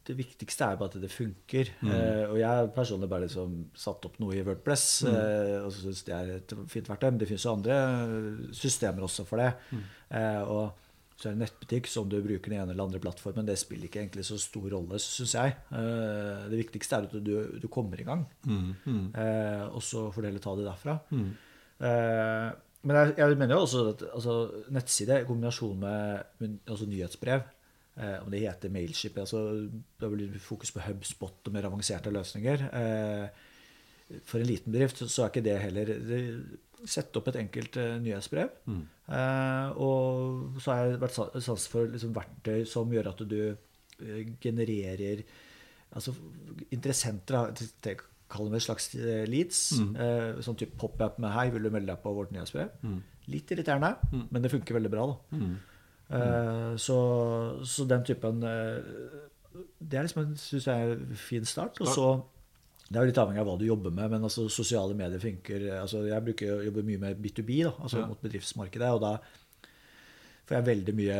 [0.06, 1.72] det viktigste er bare at det funker.
[1.80, 1.90] Mm.
[1.94, 5.16] Eh, og jeg personlig bare liksom satt opp noe i Wordpress, mm.
[5.16, 7.10] eh, og så syns det er et fint verktøy.
[7.10, 7.76] Men det finnes jo andre
[8.56, 9.50] systemer også for det.
[9.72, 9.84] Mm.
[10.20, 10.88] Eh, og
[11.22, 13.46] så er det nettbutikk som du bruker den ene eller andre plattformen.
[13.46, 15.54] Det spiller ikke egentlig så stor rolle, syns jeg.
[15.78, 18.26] Eh, det viktigste er at du, du kommer i gang.
[18.48, 18.68] Mm.
[18.82, 19.06] Mm.
[19.22, 20.98] Eh, og så får du heller ta det derfra.
[21.14, 21.32] Mm.
[21.88, 22.50] Eh,
[22.82, 24.36] men jeg, jeg, mener jo også at altså,
[24.74, 27.58] nettside i kombinasjon med altså, nyhetsbrev eh,
[27.92, 29.68] Om det heter Mailship altså,
[30.00, 32.62] Da blir det fokus på HubSpot og mer avanserte løsninger.
[32.72, 33.42] Eh,
[34.24, 35.92] for en liten bedrift så er ikke det heller
[36.82, 38.56] Sett opp et enkelt eh, nyhetsbrev.
[38.66, 38.80] Mm.
[39.14, 44.32] Eh, og så har jeg vært sans for liksom, verktøy som gjør at du eh,
[44.42, 45.22] genererer
[45.94, 46.16] altså,
[46.74, 48.02] interessenter
[48.32, 49.60] kaller det et slags eh, leads.
[49.78, 49.92] Mm.
[49.94, 53.00] Eh, sånn type pop-up med 'Hei, vil du melde deg på vårt nyhetsbrev?' Mm.
[53.30, 54.24] Litt irriterende, mm.
[54.34, 55.06] men det funker veldig bra.
[55.06, 55.38] da.
[56.12, 56.78] Mm.
[56.78, 56.96] Så,
[57.64, 58.82] så, den typen eh,
[59.80, 61.80] Det er liksom, synes jeg, er en fin start.
[61.80, 62.08] Og så
[62.92, 65.62] det er jo litt avhengig av hva du jobber med, men altså, sosiale medier funker.
[65.78, 68.08] Altså, jeg bruker jobber mye med B2B, da, altså ja.
[68.10, 68.90] mot bedriftsmarkedet.
[68.92, 69.12] og da
[70.46, 71.18] får jeg er veldig mye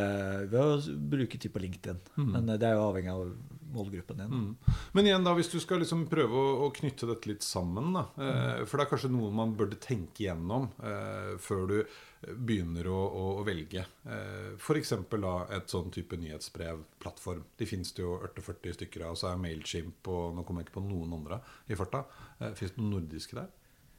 [0.51, 1.99] ved å bruke tid på LinkedIn.
[2.19, 2.31] Mm.
[2.35, 3.35] Men det er jo avhengig av
[3.73, 4.33] målgruppen din.
[4.33, 4.79] Mm.
[4.93, 8.07] Men igjen da, hvis du skal liksom prøve å, å, knytte dette litt sammen, da,
[8.17, 8.67] mm.
[8.69, 11.79] for det er kanskje noe man burde tenke gjennom eh, før du
[12.23, 13.85] begynner å, å, å velge.
[14.05, 14.93] Eh, F.eks.
[14.95, 17.43] et sånn type nyhetsbrevplattform.
[17.59, 19.17] De finnes det jo 40 stykker av.
[19.17, 22.05] Og så er Mailchimp og nå kommer jeg ikke på noen andre i farta.
[22.39, 23.51] Eh, fins det noen nordiske der?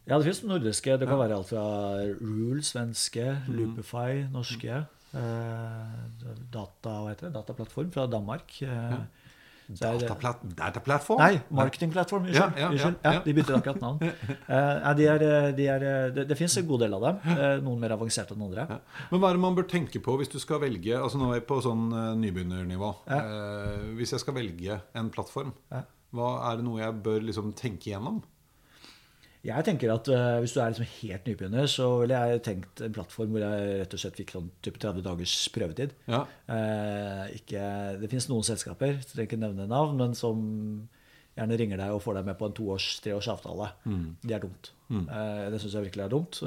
[0.04, 0.98] Ja, det finnes nordiske.
[1.00, 1.24] Det kan ja.
[1.26, 1.66] være alt fra
[2.20, 3.54] Rule, svenske, mm.
[3.56, 4.84] Loopify, norske.
[4.84, 7.36] Eh, data, hva heter det?
[7.36, 8.56] Dataplattform fra Danmark.
[8.62, 9.04] Eh, ja.
[9.74, 11.22] Dataplattform?
[11.22, 12.26] Nei, marketingplattform.
[12.28, 12.58] Unnskyld.
[12.60, 14.02] Ja, ja, ja, de bytter akkurat navn.
[14.50, 15.24] uh, de er,
[15.56, 17.22] de er, det, det fins en god del av dem.
[17.64, 18.68] Noen mer avanserte enn andre.
[19.14, 21.40] Men hva er det man bør tenke på hvis du skal velge altså Nå er
[21.40, 21.88] jeg på sånn
[22.20, 22.92] nybegynnernivå.
[23.98, 25.56] hvis jeg skal velge en plattform,
[26.14, 28.22] hva er det noe jeg bør liksom tenke gjennom?
[29.44, 32.96] Jeg tenker at uh, Hvis du er liksom helt nybegynner, så ville jeg tenkt en
[32.96, 35.96] plattform hvor jeg rett og slett fikk sånn type 30 dagers prøvetid.
[36.08, 36.22] Ja.
[36.48, 37.64] Uh, ikke,
[38.00, 40.38] det finnes noen selskaper, jeg trenger ikke nevne navn, men som
[41.34, 43.68] gjerne ringer deg og får deg med på en toårs, treårs avtale.
[43.84, 44.06] Mm.
[44.24, 44.70] Det er dumt.
[44.88, 45.10] Mm.
[45.10, 46.40] Uh, det syns jeg virkelig er dumt.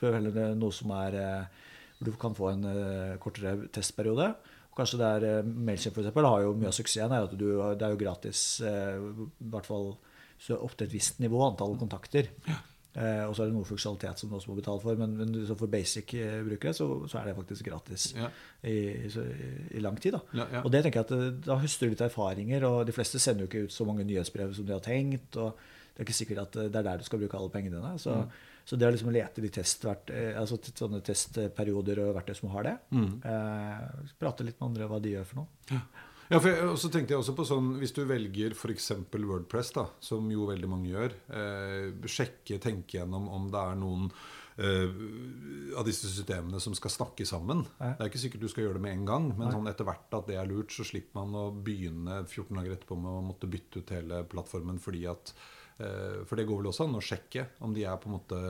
[0.00, 1.18] prøv heller noe som er
[1.98, 2.64] hvor du kan få en
[3.22, 4.30] kortere testperiode.
[4.72, 7.44] Kanskje det er Mailchimp for eksempel, har jo mye av suksessen er at du,
[7.76, 9.92] det er jo gratis, i hvert fall
[10.42, 12.30] så opp til et visst nivå, antall kontakter.
[12.48, 12.58] Ja.
[12.92, 14.98] Eh, og så er det noe funksjonalitet som du også må betale for.
[15.00, 18.28] Men, men for basic-brukere så, så, er det faktisk gratis ja.
[18.68, 19.24] i, så,
[19.70, 20.18] i, lang tid.
[20.18, 20.42] Da.
[20.42, 22.66] Ja, og det tenker jeg at eh, da høster du litt erfaringer.
[22.68, 25.38] Og de fleste sender jo ikke ut så mange nyhetsbrev som de har tenkt.
[25.40, 25.54] og
[25.92, 27.98] det er ikke sikkert at eh, det er der du skal bruke alle pengene dine.
[28.00, 28.62] Så, mm.
[28.68, 33.12] så det å liksom lete eh, altså sånne testperioder og verktøy som har det, mm.
[33.28, 35.82] eh, prate litt med andre hva de gjør for noe.
[36.32, 38.92] Ja, for så tenkte jeg også på sånn Hvis du velger f.eks.
[39.12, 44.06] Wordpress, da, som jo veldig mange gjør, eh, sjekke, tenke gjennom om det er noen
[44.56, 44.94] eh,
[45.78, 47.64] av disse systemene som skal snakke sammen.
[47.78, 47.94] Ja.
[47.98, 50.16] Det er ikke sikkert du skal gjøre det med en gang, men sånn etter hvert
[50.18, 53.50] at det er lurt, så slipper man å begynne 14 dager etterpå med å måtte
[53.52, 55.34] bytte ut hele plattformen fordi at
[55.82, 58.42] eh, For det går vel også an å sjekke om de er på en måte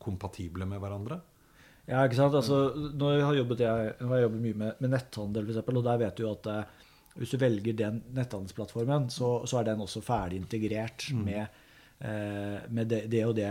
[0.00, 1.20] kompatible med hverandre.
[1.84, 2.32] Ja, ikke sant?
[2.38, 5.80] Altså, nå har jeg jobbet, jeg, nå har jeg jobbet mye med, med netthandel, eksempel,
[5.80, 6.83] og der vet du jo at eh,
[7.18, 11.60] hvis du velger den netthandelsplattformen, så, så er den også ferdig integrert med,
[12.02, 13.46] eh, med det, det og det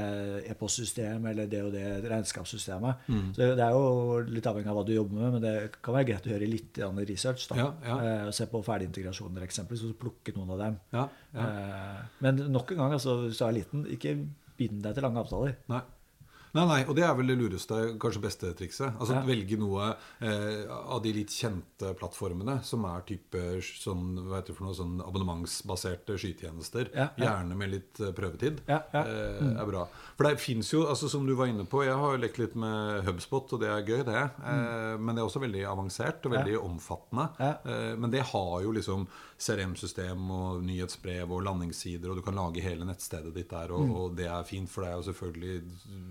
[0.52, 3.08] e-postsystemet eller det og det regnskapssystemet.
[3.38, 6.10] Så det er jo litt avhengig av hva du jobber med, men det kan være
[6.12, 7.48] greit å gjøre litt research.
[7.54, 7.62] da.
[7.62, 7.98] Ja, ja.
[8.04, 10.80] Eh, se på ferdigintegrasjoner eksempel, eksempelvis, og så plukke noen av dem.
[10.98, 11.50] Ja, ja.
[11.50, 14.18] Eh, men nok en gang, altså, hvis du er liten, ikke
[14.60, 15.56] bind deg til lange avtaler.
[15.72, 15.86] Nei.
[16.54, 18.94] Nei, nei, og det er vel det lureste, kanskje beste trikset.
[19.02, 19.22] Altså Ja.
[19.26, 19.88] Velge noe
[20.22, 25.00] eh, av de litt kjente plattformene, som er type sånn, heter det for noe, sånn
[25.02, 26.92] abonnementsbaserte skytjenester.
[26.94, 27.24] Ja, ja.
[27.26, 28.62] Gjerne med litt eh, prøvetid.
[28.70, 29.02] Ja, ja.
[29.02, 29.88] Eh, er bra.
[30.18, 33.02] For det fins jo, altså som du var inne på, jeg har lekt litt med
[33.08, 34.22] Hubspot, og det er gøy, det.
[34.46, 37.30] Eh, men det er også veldig avansert og veldig omfattende.
[37.40, 37.74] Mm.
[37.74, 39.08] Eh, men det har jo liksom
[39.44, 43.90] CRM-system og nyhetsbrev og landingssider, og du kan lage hele nettstedet ditt der, Mm.
[43.90, 45.54] og, og det er fint, for det er jo selvfølgelig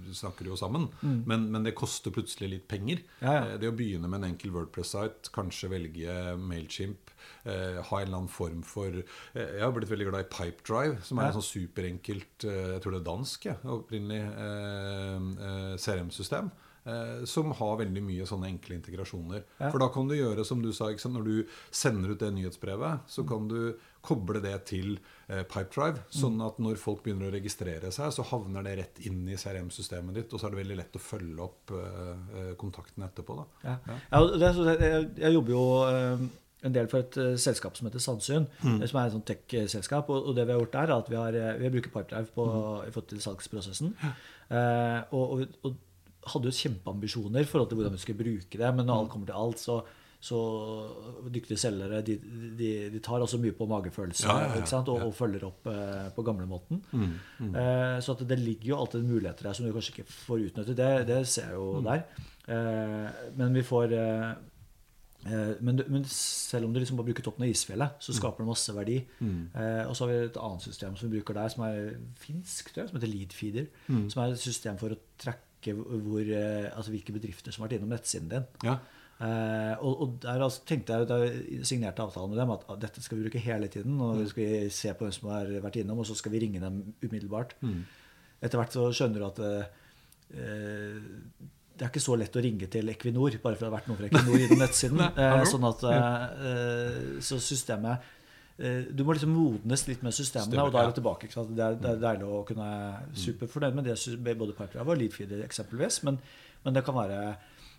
[0.08, 0.88] du snakker jo sammen.
[1.02, 3.02] Men, men det koster plutselig litt penger.
[3.20, 3.22] Mm.
[3.22, 3.44] Ja, ja.
[3.52, 7.10] Eh, Det å begynne med en enkel Wordpress-site, kanskje velge Mailchimp,
[7.44, 11.02] eh, ha en eller annen form for eh, Jeg har blitt veldig glad i Pipedrive,
[11.02, 11.28] som er Ja.
[11.34, 15.16] en sånn superenkelt eh, Jeg tror det er dansk, ja, opprinnelig eh,
[15.46, 16.50] eh, CRM-system.
[16.84, 19.44] Eh, som har veldig mye sånne enkle integrasjoner.
[19.60, 19.68] Ja.
[19.70, 21.36] For da kan du gjøre som du sa, når du
[21.70, 24.96] sender ut det nyhetsbrevet, så kan du koble det til
[25.28, 26.02] eh, Pipedrive.
[26.10, 30.14] Sånn at når folk begynner å registrere seg, så havner det rett inn i CRM-systemet
[30.18, 30.32] ditt.
[30.34, 32.12] Og så er det veldig lett å følge opp eh,
[32.42, 33.36] eh, kontakten etterpå.
[33.38, 33.46] Da.
[33.68, 33.98] Ja.
[34.12, 36.24] Ja, det, jeg, jeg jobber jo eh,
[36.62, 38.76] en del for et uh, selskap som heter Sandsyn, Mm.
[38.82, 40.10] eh, som er et sånt tech-selskap.
[40.14, 42.44] Og, og det vi har gjort der, er at vi har, vi brukt Pipedrive på,
[42.52, 42.84] Mm.
[42.86, 43.96] i forhold til salgsprosessen.
[44.02, 48.68] Eh, og, og, og hadde jo kjempeambisjoner i forhold til hvordan vi skulle bruke det,
[48.76, 49.00] men når Mm.
[49.02, 49.80] alt kommer til alt, så
[50.22, 50.38] så
[51.34, 52.14] dyktige selgere de,
[52.58, 54.78] de, de tar også mye på magefølelse Ja, ja, ja.
[54.86, 56.78] Og, og følger opp eh, på gamlemåten.
[56.94, 57.16] Mm,
[57.58, 60.76] Eh, så det ligger jo alltid muligheter der som du kanskje ikke får utnyttet.
[60.78, 61.84] Det, det ser jeg jo Mm.
[61.90, 62.04] der.
[62.54, 64.30] Eh, men vi får eh,
[65.26, 68.00] eh, men, men selv om du liksom bare bruker toppen av isfjellet, Mm.
[68.06, 68.96] så skaper det masse verdi.
[69.22, 72.70] Eh, og så har vi et annet system som vi bruker der, som er finsk,
[72.72, 73.66] tror jeg, som heter Leadfeeder.
[73.88, 74.06] Mm.
[74.10, 77.80] Som er et system for å trekke hvor, eh, altså hvilke bedrifter som har vært
[77.80, 78.46] innom nettsiden din.
[78.66, 78.78] Ja.
[79.22, 83.02] Eh, og, og der altså, tenkte jeg da jeg signerte avtalen med dem, at dette
[83.04, 84.00] skal vi bruke hele tiden.
[84.02, 84.22] Og Mm.
[84.24, 86.80] vi skal se på hvem som har vært innom, og så skal vi ringe dem
[87.04, 87.54] umiddelbart.
[87.62, 87.84] Mm.
[88.42, 89.68] Etter hvert så skjønner du at eh,
[90.34, 90.96] eh,
[91.76, 93.96] det er ikke så lett å ringe til Equinor bare for det har vært noe
[94.00, 95.00] fra Equinor i den nettsiden.
[95.00, 95.86] Eh, sånn at
[97.24, 98.10] Så systemet
[98.92, 101.30] Du må liksom modnes litt med systemene, Stemmer, og da er du tilbake.
[101.32, 102.66] Det, er, det er deilig å kunne
[103.16, 106.18] superfornøyd med det, både Pipedrive og Leadfeeder eksempelvis, men,
[106.66, 107.22] men det kan være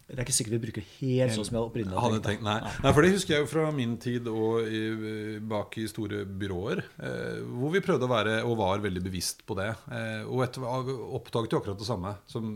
[0.08, 2.58] det er ikke sikkert vi bruker helt sånn som jeg opprinnelig Hadde tenkt, nei.
[2.84, 4.82] nei, for det husker jeg jo fra min tid og i,
[5.40, 9.56] bak i store byråer, eh, hvor vi prøvde å være og var veldig bevisst på
[9.58, 9.70] det.
[9.96, 12.52] Eh, og etter, oppdaget jo akkurat det samme som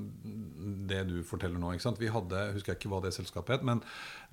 [0.88, 1.72] det du forteller nå.
[1.76, 2.02] ikke sant?
[2.02, 3.82] Vi hadde, husker jeg ikke hva det selskapet het, men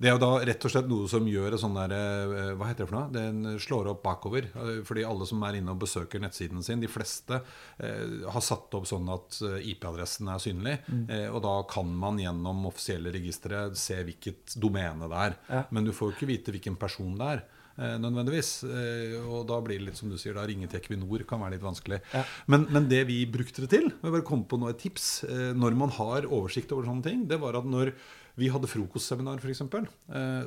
[0.01, 2.83] det er jo da rett og slett noe som gjør sånn der eh, Hva heter
[2.83, 3.13] det for noe?
[3.15, 4.49] Den slår opp bakover.
[4.51, 7.39] eh, Fordi alle som er inne og besøker nettsiden sin, de fleste
[7.79, 10.75] eh, har satt opp sånn at eh, IP-adressen er synlig.
[11.07, 15.35] Eh, og da kan man gjennom offisielle registre se hvilket domene det er.
[15.49, 15.61] Ja.
[15.71, 17.43] Men du får jo ikke vite hvilken person det er.
[17.77, 18.63] eh, Nødvendigvis.
[18.63, 21.51] Eh, Og da blir det litt som du sier, da ringe til Equinor kan være
[21.57, 22.01] litt vanskelig.
[22.13, 22.23] Ja.
[22.47, 25.53] Men, men det vi brukte det til, jeg bare kom på noe et tips, eh,
[25.53, 27.91] når man har oversikt over sånne ting, det var at når
[28.35, 29.61] vi hadde frokostseminar f.eks.,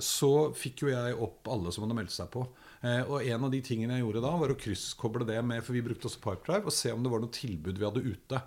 [0.04, 2.42] så fikk jo jeg opp alle som hadde meldt seg på.
[3.08, 5.80] Og en av de tingene jeg gjorde da, var å krysskoble det med For vi
[5.82, 8.42] brukte også Pipedrive, og se om det var noe tilbud vi hadde ute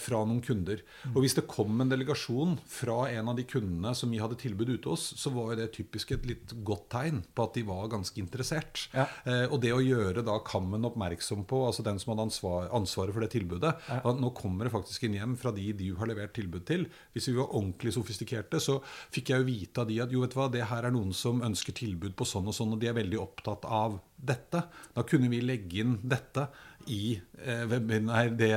[0.00, 0.82] fra noen kunder.
[1.12, 4.70] Og hvis det kom en delegasjon fra en av de kundene som vi hadde tilbud
[4.76, 7.90] ute hos, så var jo det typisk et litt godt tegn på at de var
[7.92, 8.86] ganske interessert.
[8.94, 9.06] Ja.
[9.26, 13.16] Eh, og det å gjøre da kammen oppmerksom på, altså den som hadde ansvar, ansvaret
[13.16, 16.34] for det tilbudet, at nå kommer det faktisk inn hjem fra de du har levert
[16.36, 16.86] tilbud til.
[17.14, 18.78] Hvis vi var ordentlig sofistikerte, så
[19.14, 21.14] fikk jeg jo vite av de at jo, vet du hva, det her er noen
[21.16, 24.62] som ønsker tilbud på sånn og sånn, og de er veldig opptatt av dette.
[24.94, 26.48] Da kunne vi legge inn dette
[26.90, 28.50] i eh, webinar, det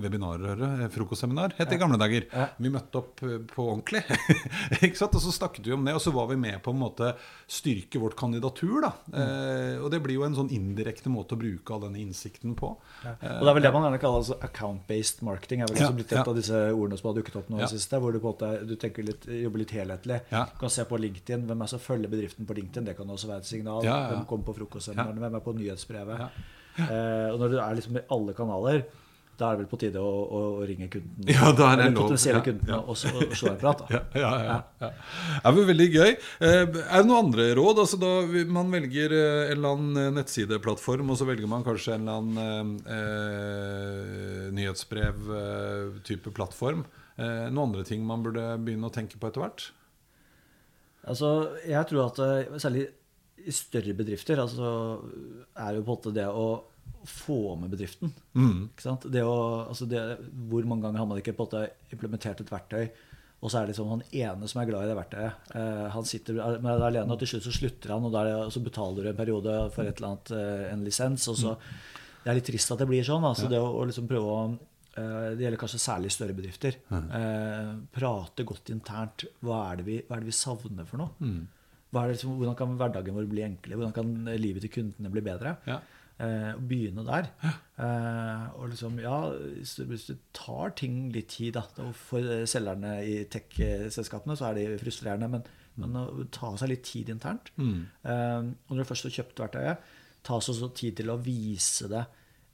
[0.00, 2.26] webinarrøret, eh, frokostseminar, het det i gamle dager.
[2.62, 4.02] Vi møtte opp eh, på ordentlig.
[4.86, 5.14] ikke sant?
[5.18, 7.12] Og så snakket vi om det, og så var vi med på en måte
[7.50, 8.80] styrke vårt kandidatur.
[8.86, 8.92] da.
[9.12, 12.72] Eh, og det blir jo en sånn indirekte måte å bruke all denne innsikten på.
[12.76, 15.62] Og det er vel det man gjerne kaller altså account-based marketing.
[15.64, 16.26] er vel Ja, også blitt et ja.
[16.26, 17.70] av disse ordene som har dukket opp nå i Ja.
[17.72, 18.00] siste.
[18.02, 20.20] Hvor du på en måte du tenker litt, jobber litt helhetlig.
[20.32, 20.44] Ja.
[20.52, 21.46] Du kan se på LinkedIn.
[21.46, 22.84] Hvem er som følger bedriften på LinkedIn?
[22.90, 23.82] Det kan også være et signal.
[23.84, 24.14] Ja, ja, ja.
[24.14, 25.20] Hvem kommer på frokostseminarene?
[25.22, 26.30] Hvem er på nyhetsbrevet?
[26.76, 26.86] Ja.
[26.92, 28.86] Eh, og når du er liksom i alle kanaler,
[29.36, 31.26] da er det vel på tide å, å, å ringe kunden.
[31.28, 32.06] Ja, da er det lov.
[32.06, 32.78] potensielle Ja, kundene ja.
[32.88, 32.96] og,
[33.36, 33.82] slå en prat.
[33.92, 34.88] Ja, ja, ja, ja.
[34.88, 36.12] Det er vel veldig gøy.
[36.40, 37.82] Eh, Er det noen andre råd?
[37.84, 38.14] Altså da
[38.48, 42.22] Man velger eh, en eller annen eh, nettsideplattform, og så velger man kanskje en eller
[42.22, 46.86] annen eh, nyhetsbrev-type plattform.
[47.20, 49.68] Eh, noen andre ting man burde begynne å tenke på etter hvert?
[51.06, 51.34] Altså,
[51.68, 52.24] jeg tror at
[52.64, 52.88] særlig
[53.44, 54.70] i større bedrifter altså,
[55.54, 56.46] er jo på en måte det å
[57.06, 58.12] få med bedriften.
[58.34, 58.70] Mm.
[58.70, 59.06] Ikke sant?
[59.12, 59.36] Det å,
[59.68, 60.00] altså det,
[60.50, 62.88] hvor mange ganger har man ikke på en måte implementert et verktøy,
[63.36, 65.50] og så er det liksom han ene som er glad i det verktøyet.
[65.60, 68.38] Eh, han sitter med det alene, og til slutt så slutter han, og, da er
[68.46, 71.28] og så betaler du en periode for et eller annet, eh, en lisens.
[71.30, 71.52] og så
[72.24, 73.26] Det er litt trist at det blir sånn.
[73.28, 74.38] altså Det å, å liksom prøve å
[74.96, 76.80] eh, Det gjelder kanskje særlig større bedrifter.
[76.90, 79.28] Eh, prate godt internt.
[79.44, 81.14] Hva er det vi, hva er det vi savner for noe?
[81.20, 81.55] Hva
[82.04, 83.78] det liksom, hvordan kan hverdagen vår bli enklere?
[83.80, 85.56] Hvordan kan livet til kundene bli bedre?
[85.68, 85.80] Ja.
[86.16, 87.26] Eh, og begynne der.
[87.44, 89.18] Eh, og liksom, ja,
[89.60, 91.90] hvis du tar ting litt tid, da.
[92.08, 95.44] For selgerne i tech-selskapene så er det frustrerende, men,
[95.76, 97.52] men å ta seg litt tid internt.
[97.60, 99.90] Eh, og når du først har kjøpt verktøyet,
[100.26, 102.02] ta seg også tid til å vise det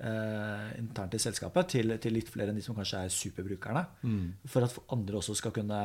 [0.03, 3.87] eh, internt i selskapet til, til litt flere enn de som kanskje er superbrukerne.
[4.51, 5.85] For at andre også skal kunne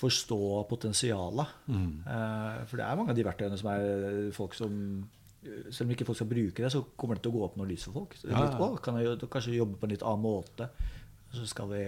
[0.00, 0.38] forstå
[0.70, 1.52] potensialet.
[1.70, 4.74] Eh, for det er mange av de verktøyene som er folk som
[5.44, 7.68] selv om ikke folk skal bruke det, så kommer det til å gå opp noe
[7.68, 8.14] lys for folk.
[8.16, 10.70] Så Ja, litt, «Å, kan jeg kanskje jobbe på en litt annen måte?
[11.34, 11.82] Så skal vi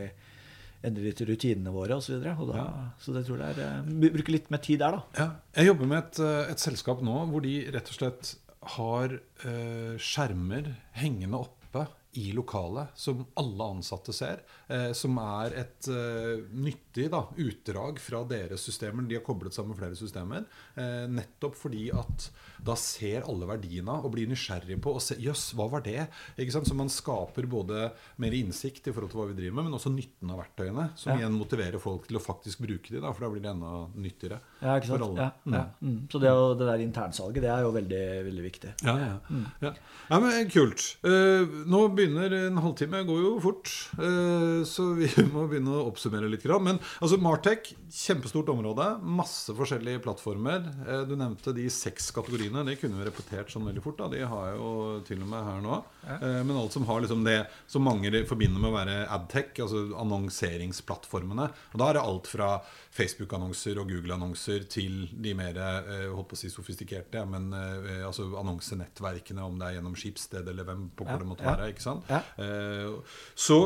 [0.84, 2.18] endre litt rutinene våre osv.
[2.20, 2.66] Så, og da, Ja.
[3.00, 5.02] så det tror jeg er eh, Bruke litt mer tid der, da.
[5.16, 5.28] Ja.
[5.56, 8.34] Jeg jobber med et, eh, et selskap nå hvor de rett og slett
[8.76, 14.42] har eh, skjermer hengende oppe i lokalet som alle ansatte ser.
[14.72, 19.04] Eh, som er et eh, nyttig da, utdrag fra deres systemer.
[19.06, 20.46] De har koblet sammen flere systemer.
[20.74, 22.28] Eh, nettopp fordi at
[22.66, 26.06] da ser alle verdiene og blir nysgjerrig på og ser, Jøss, hva var det?
[26.40, 26.70] Ikke sant?
[26.70, 27.90] Så man skaper både
[28.22, 30.88] mer innsikt i forhold til hva vi driver med, men også nytten av verktøyene.
[30.96, 31.18] Som Ja.
[31.20, 34.40] igjen motiverer folk til å faktisk bruke de, da, for da blir det enda nyttigere.
[34.62, 34.80] Ja?
[34.80, 35.28] For alle.
[35.28, 35.64] Ja, ja.
[35.82, 36.08] Mm.
[36.10, 38.74] Så det, det der internsalget, det er jo veldig, veldig viktig.
[38.86, 39.40] Ja, ja.
[39.60, 39.74] ja.
[40.10, 40.82] ja men Kult.
[41.04, 43.70] Uh, nå begynner en halvtime, går jo fort.
[43.98, 46.44] eh, så vi må begynne å oppsummere litt.
[46.62, 48.86] Men altså, Martech, kjempestort område.
[49.02, 50.62] Masse forskjellige plattformer.
[50.86, 52.64] Eh, du nevnte de seks kategoriene.
[52.66, 53.98] Det kunne vi repetert sånn veldig fort.
[53.98, 54.10] Da.
[54.12, 54.72] De har jeg jo
[55.08, 55.80] til og med her nå.
[56.06, 59.86] Eh, men alt som har liksom det som mange forbinder med å være adtech, altså
[60.04, 61.50] annonseringsplattformene.
[61.74, 62.50] Og Da er det alt fra
[62.96, 68.30] Facebook-annonser og Google-annonser til de mer eh, holdt på å si sofistikerte, men eh, altså
[68.40, 71.68] annonsenettverkene, om det er gjennom Skipsted eller hvem på Ja, det måtte være.
[71.74, 72.08] ikke sant?
[72.10, 73.60] Eh, så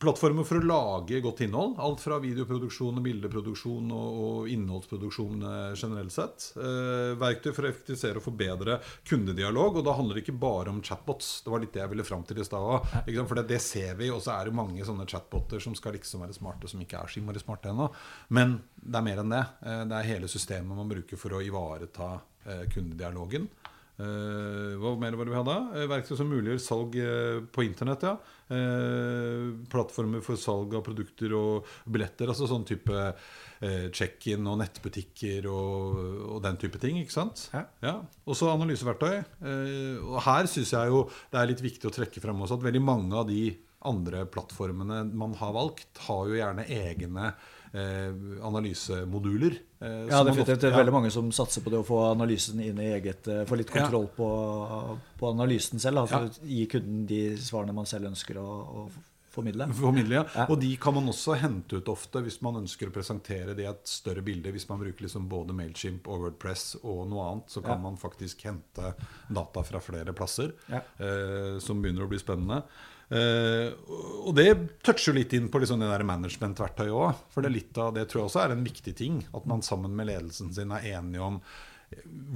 [0.00, 1.76] plattformer for å lage godt innhold.
[1.82, 6.48] Alt fra videoproduksjon og bildeproduksjon og, og innholdsproduksjon eh, generelt sett.
[6.58, 9.80] Eh, verktøy for å effektivisere og forbedre kundedialog.
[9.80, 11.30] Og da handler det ikke bare om chatbots.
[11.44, 12.90] Det var litt det jeg ville fram til i stad.
[13.18, 16.24] For det, det ser vi, og så er det mange sånne chatboter som skal liksom
[16.24, 17.88] være smarte, som ikke er så innmari smarte ennå.
[18.34, 19.44] Men det er mer enn det.
[19.64, 22.14] Eh, det er hele systemet man bruker for å ivareta
[22.46, 23.50] eh, kundedialogen.
[23.98, 25.54] Eh, hva mer var det vi hadde?
[25.74, 28.06] Eh, verktøy som muliggjør salg eh, på internett.
[28.06, 28.16] ja
[29.68, 32.30] Plattformer for salg av produkter og billetter.
[32.30, 33.10] Altså sånn type
[33.92, 35.98] check-in og nettbutikker og,
[36.36, 36.96] og den type ting.
[37.02, 37.42] ikke sant?
[37.82, 37.98] Ja.
[38.24, 39.18] Og så analyseverktøy.
[40.06, 42.84] Og her syns jeg jo det er litt viktig å trekke frem også at veldig
[42.86, 43.50] mange av de
[43.84, 47.32] andre plattformene man har valgt, har jo gjerne egne
[48.42, 49.58] analysemoduler.
[49.80, 50.60] eh, Ja, definitivt.
[50.60, 53.44] Det er veldig mange som satser på det å få analysen inn i eget eh,
[53.48, 53.82] Få litt Ja.
[53.84, 54.30] kontroll på,
[55.18, 55.98] på analysen selv.
[56.06, 56.46] Altså, Ja.
[56.48, 58.90] gi kunden de svarene man selv ønsker å, å
[59.30, 59.68] formidle.
[59.72, 60.24] Formidle, ja.
[60.34, 60.46] Ja.
[60.50, 63.68] Og de kan man også hente ut ofte hvis man ønsker å presentere det i
[63.70, 64.50] et større bilde.
[64.50, 67.82] Hvis man bruker liksom både Mailchimp og Wordpress og noe annet, så kan Ja.
[67.90, 68.94] man faktisk hente
[69.30, 70.80] data fra flere plasser, Ja.
[70.98, 72.64] eh, som begynner å bli spennende.
[73.08, 73.70] Eh,
[74.28, 74.50] og det
[74.84, 77.22] toucher litt inn på liksom det der management-verktøyet òg.
[77.32, 79.22] For det, litt av, det tror jeg også er en viktig ting.
[79.36, 81.40] At man sammen med ledelsen sin er enige om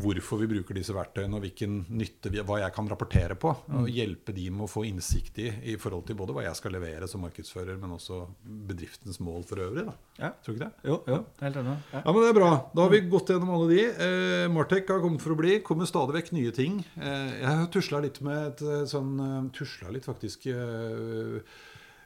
[0.02, 3.50] hvorfor vi bruker disse verktøyene, og hvilken nytte vi, hva jeg kan rapportere på.
[3.78, 6.72] Og hjelpe de med å få innsikt i i forhold til både hva jeg skal
[6.76, 9.84] levere som markedsfører, men også bedriftens mål for øvrig.
[9.90, 9.94] Da.
[10.18, 10.30] Ja.
[10.40, 10.88] Tror du ikke det?
[10.88, 11.76] Jo, jo, helt enig.
[11.92, 12.00] Ja.
[12.00, 12.50] Ja, men Det er bra.
[12.72, 13.82] Da har vi gått gjennom alle de.
[14.06, 15.58] Eh, Martek har kommet for å bli.
[15.66, 16.80] Kommer stadig vekk nye ting.
[16.96, 20.48] Eh, jeg har tusla litt med et eh, sånn eh, Tusla litt, faktisk.
[20.48, 21.42] Eh,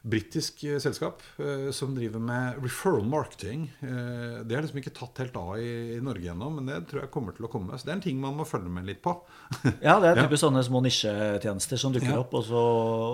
[0.06, 3.64] Britisk eh, selskap eh, som driver med referral marketing.
[3.82, 7.10] Eh, det har liksom ikke tatt helt av i, Norge ennå, men det tror jeg
[7.14, 7.74] kommer til å komme.
[7.74, 9.16] Så det er en ting man må følge med litt på.
[9.82, 10.26] Ja, det er Ja.
[10.28, 12.20] typisk sånne små nisjetjenester som dukker Ja.
[12.22, 12.62] opp, og så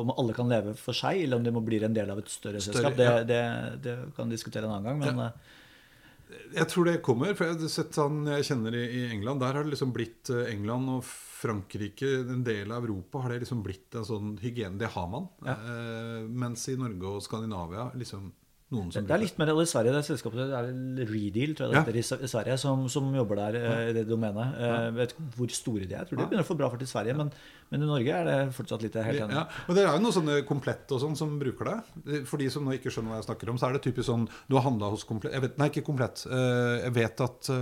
[0.02, 2.28] om alle kan leve for seg, eller om de må bli en del av et
[2.28, 3.00] større, Større, selskap.
[3.00, 3.24] Det, ja.
[3.24, 3.42] det,
[3.88, 5.32] det kan vi diskutere en annen gang, men Ja.
[6.52, 7.34] Jeg tror det kommer.
[7.36, 9.40] For jeg har sett han jeg kjenner i, England.
[9.40, 11.04] Der har det liksom blitt England og
[11.42, 14.78] Frankrike, en del av Europa, har det liksom blitt en sånn hygiene.
[14.80, 15.26] Det har man.
[15.46, 15.56] Ja.
[15.58, 18.30] Eh, mens i Norge og Skandinavia liksom
[18.72, 20.68] noen som det er litt mer i Sverige, det er selskapet det er
[21.10, 22.16] Redeal, tror jeg det Ja.
[22.24, 24.54] i Sverige, som, som jobber der eh, i det domenet.
[24.56, 25.98] Eh, Jeg vet ikke hvor store de er.
[25.98, 27.28] Jeg tror de begynner å få bra fart i Sverige, men,
[27.68, 29.36] men i Norge er det fortsatt litt helt enig.
[29.36, 32.24] Ja, og Det er jo noe sånne komplett og sånn som bruker det.
[32.30, 34.24] For de som nå ikke skjønner hva jeg snakker om, så er det typisk sånn
[34.48, 36.24] Du har handla hos Komplett jeg vet, Nei, ikke Komplett.
[36.32, 37.52] Eh, Jeg vet at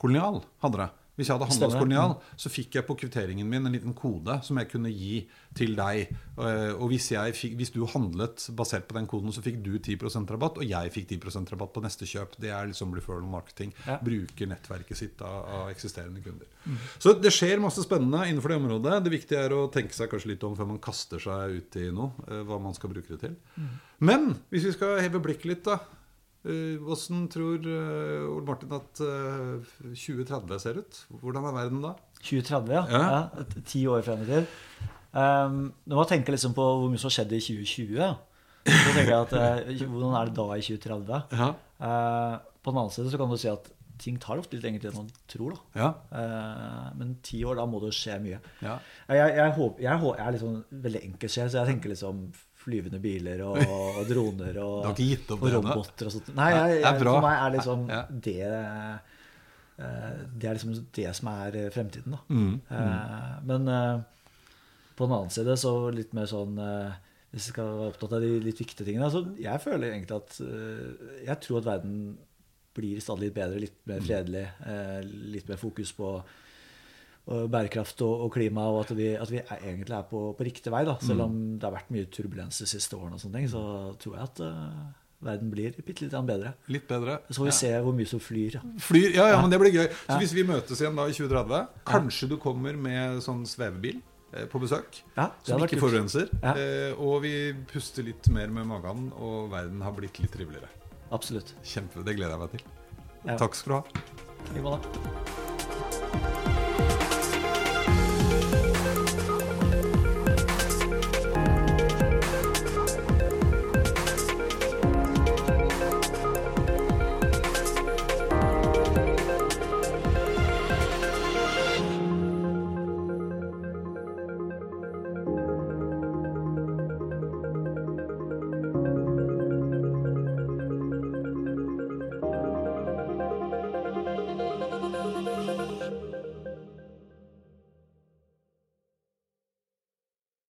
[0.00, 0.90] Kolonial hadde det.
[1.16, 4.34] Hvis jeg hadde handla hos Kolonial, så fikk jeg på kvitteringen min en liten kode
[4.44, 5.22] som jeg kunne gi
[5.56, 6.10] til deg.
[6.36, 9.78] Eh, Og hvis, jeg fikk, hvis du handlet basert på den koden, så fikk du
[9.78, 12.36] 10% rabatt, og jeg fikk 10% rabatt på neste kjøp.
[12.38, 13.72] Det er liksom referral marketing.
[13.86, 13.96] Ja.
[14.04, 16.46] Bruker nettverket sitt av, av eksisterende kunder.
[17.00, 19.00] Så det skjer masse spennende innenfor det området.
[19.08, 21.88] Det viktige er å tenke seg kanskje litt om før man kaster seg ut i
[21.96, 23.36] noe, eh, hva man skal bruke det til.
[24.04, 25.78] Men hvis vi skal heve blikket litt, da.
[26.46, 31.00] Eh, Hvordan tror eh, Ole Martin at eh, 2030 ser ut?
[31.20, 31.94] Hvordan er verden da?
[32.22, 32.84] 2030, ja.
[32.90, 33.02] Ja.
[33.16, 33.62] ja.
[33.66, 34.50] Ti år frem i tid.
[35.16, 37.96] Um, når man tenker liksom på hvor mye som skjedde i 2020,
[38.66, 41.40] så tenker jeg at eh, hvordan er det da i 2030?
[41.40, 41.48] Ja.
[41.86, 43.70] Eh, på den annen side så kan du si at
[44.02, 45.54] ting tar ofte litt lengre tid enn man tror.
[45.54, 45.80] da.
[45.80, 45.88] Ja.
[46.20, 48.40] Eh, men ti år, da må det skje mye.
[48.64, 48.76] ja.
[49.08, 52.26] Jeg, jeg, jeg, jeg er liksom veldig enkeltskjell, så jeg tenker liksom
[52.66, 54.80] flyvende biler og, og droner og,
[55.38, 56.32] og roboter og sånt.
[56.34, 58.02] Nei, jeg, jeg, for meg er liksom Ja.
[58.10, 58.36] det
[59.78, 62.20] eh, Det er liksom det som er eh, fremtiden, da.
[62.28, 63.46] Mm, Mm.
[63.46, 63.98] men eh,
[64.96, 66.94] på den annen side så litt mer sånn eh,
[67.34, 70.38] Hvis vi skal være opptatt av de litt viktige tingene så Jeg føler egentlig at
[70.40, 71.98] eh, Jeg tror at verden
[72.76, 74.46] blir stadig litt bedre, litt mer fredelig.
[74.68, 75.00] eh,
[75.36, 76.10] litt mer fokus på
[77.26, 80.44] og bærekraft og, og klima, og at vi, at vi er, egentlig er på, på
[80.46, 80.84] riktig vei.
[80.86, 80.96] da.
[81.02, 81.24] Selv Mm.
[81.24, 83.62] om det har vært mye turbulens de siste årene, og sånne ting, så
[83.98, 84.92] tror jeg at uh,
[85.26, 86.52] verden blir bitte litt bedre.
[86.70, 87.18] Litt bedre.
[87.30, 87.56] Så får vi Ja.
[87.58, 88.54] se hvor mye som flyr.
[88.54, 88.60] Ja.
[88.78, 89.88] Flyr, ja, ja, men det blir gøy.
[90.06, 93.98] Så hvis vi møtes igjen da i 2030, kanskje du kommer med sånn svevebil
[94.32, 95.02] eh, på besøk.
[95.16, 96.30] Ja, Som ikke forurenser.
[96.44, 96.54] Ja.
[96.54, 100.68] Eh, og vi puster litt mer med magen, og verden har blitt litt triveligere.
[101.10, 101.54] Absolutt.
[101.64, 102.60] Kjempe, Det gleder jeg meg til.
[103.26, 103.36] Ja.
[103.36, 103.84] Takk skal du ha.
[104.46, 106.45] I like måte.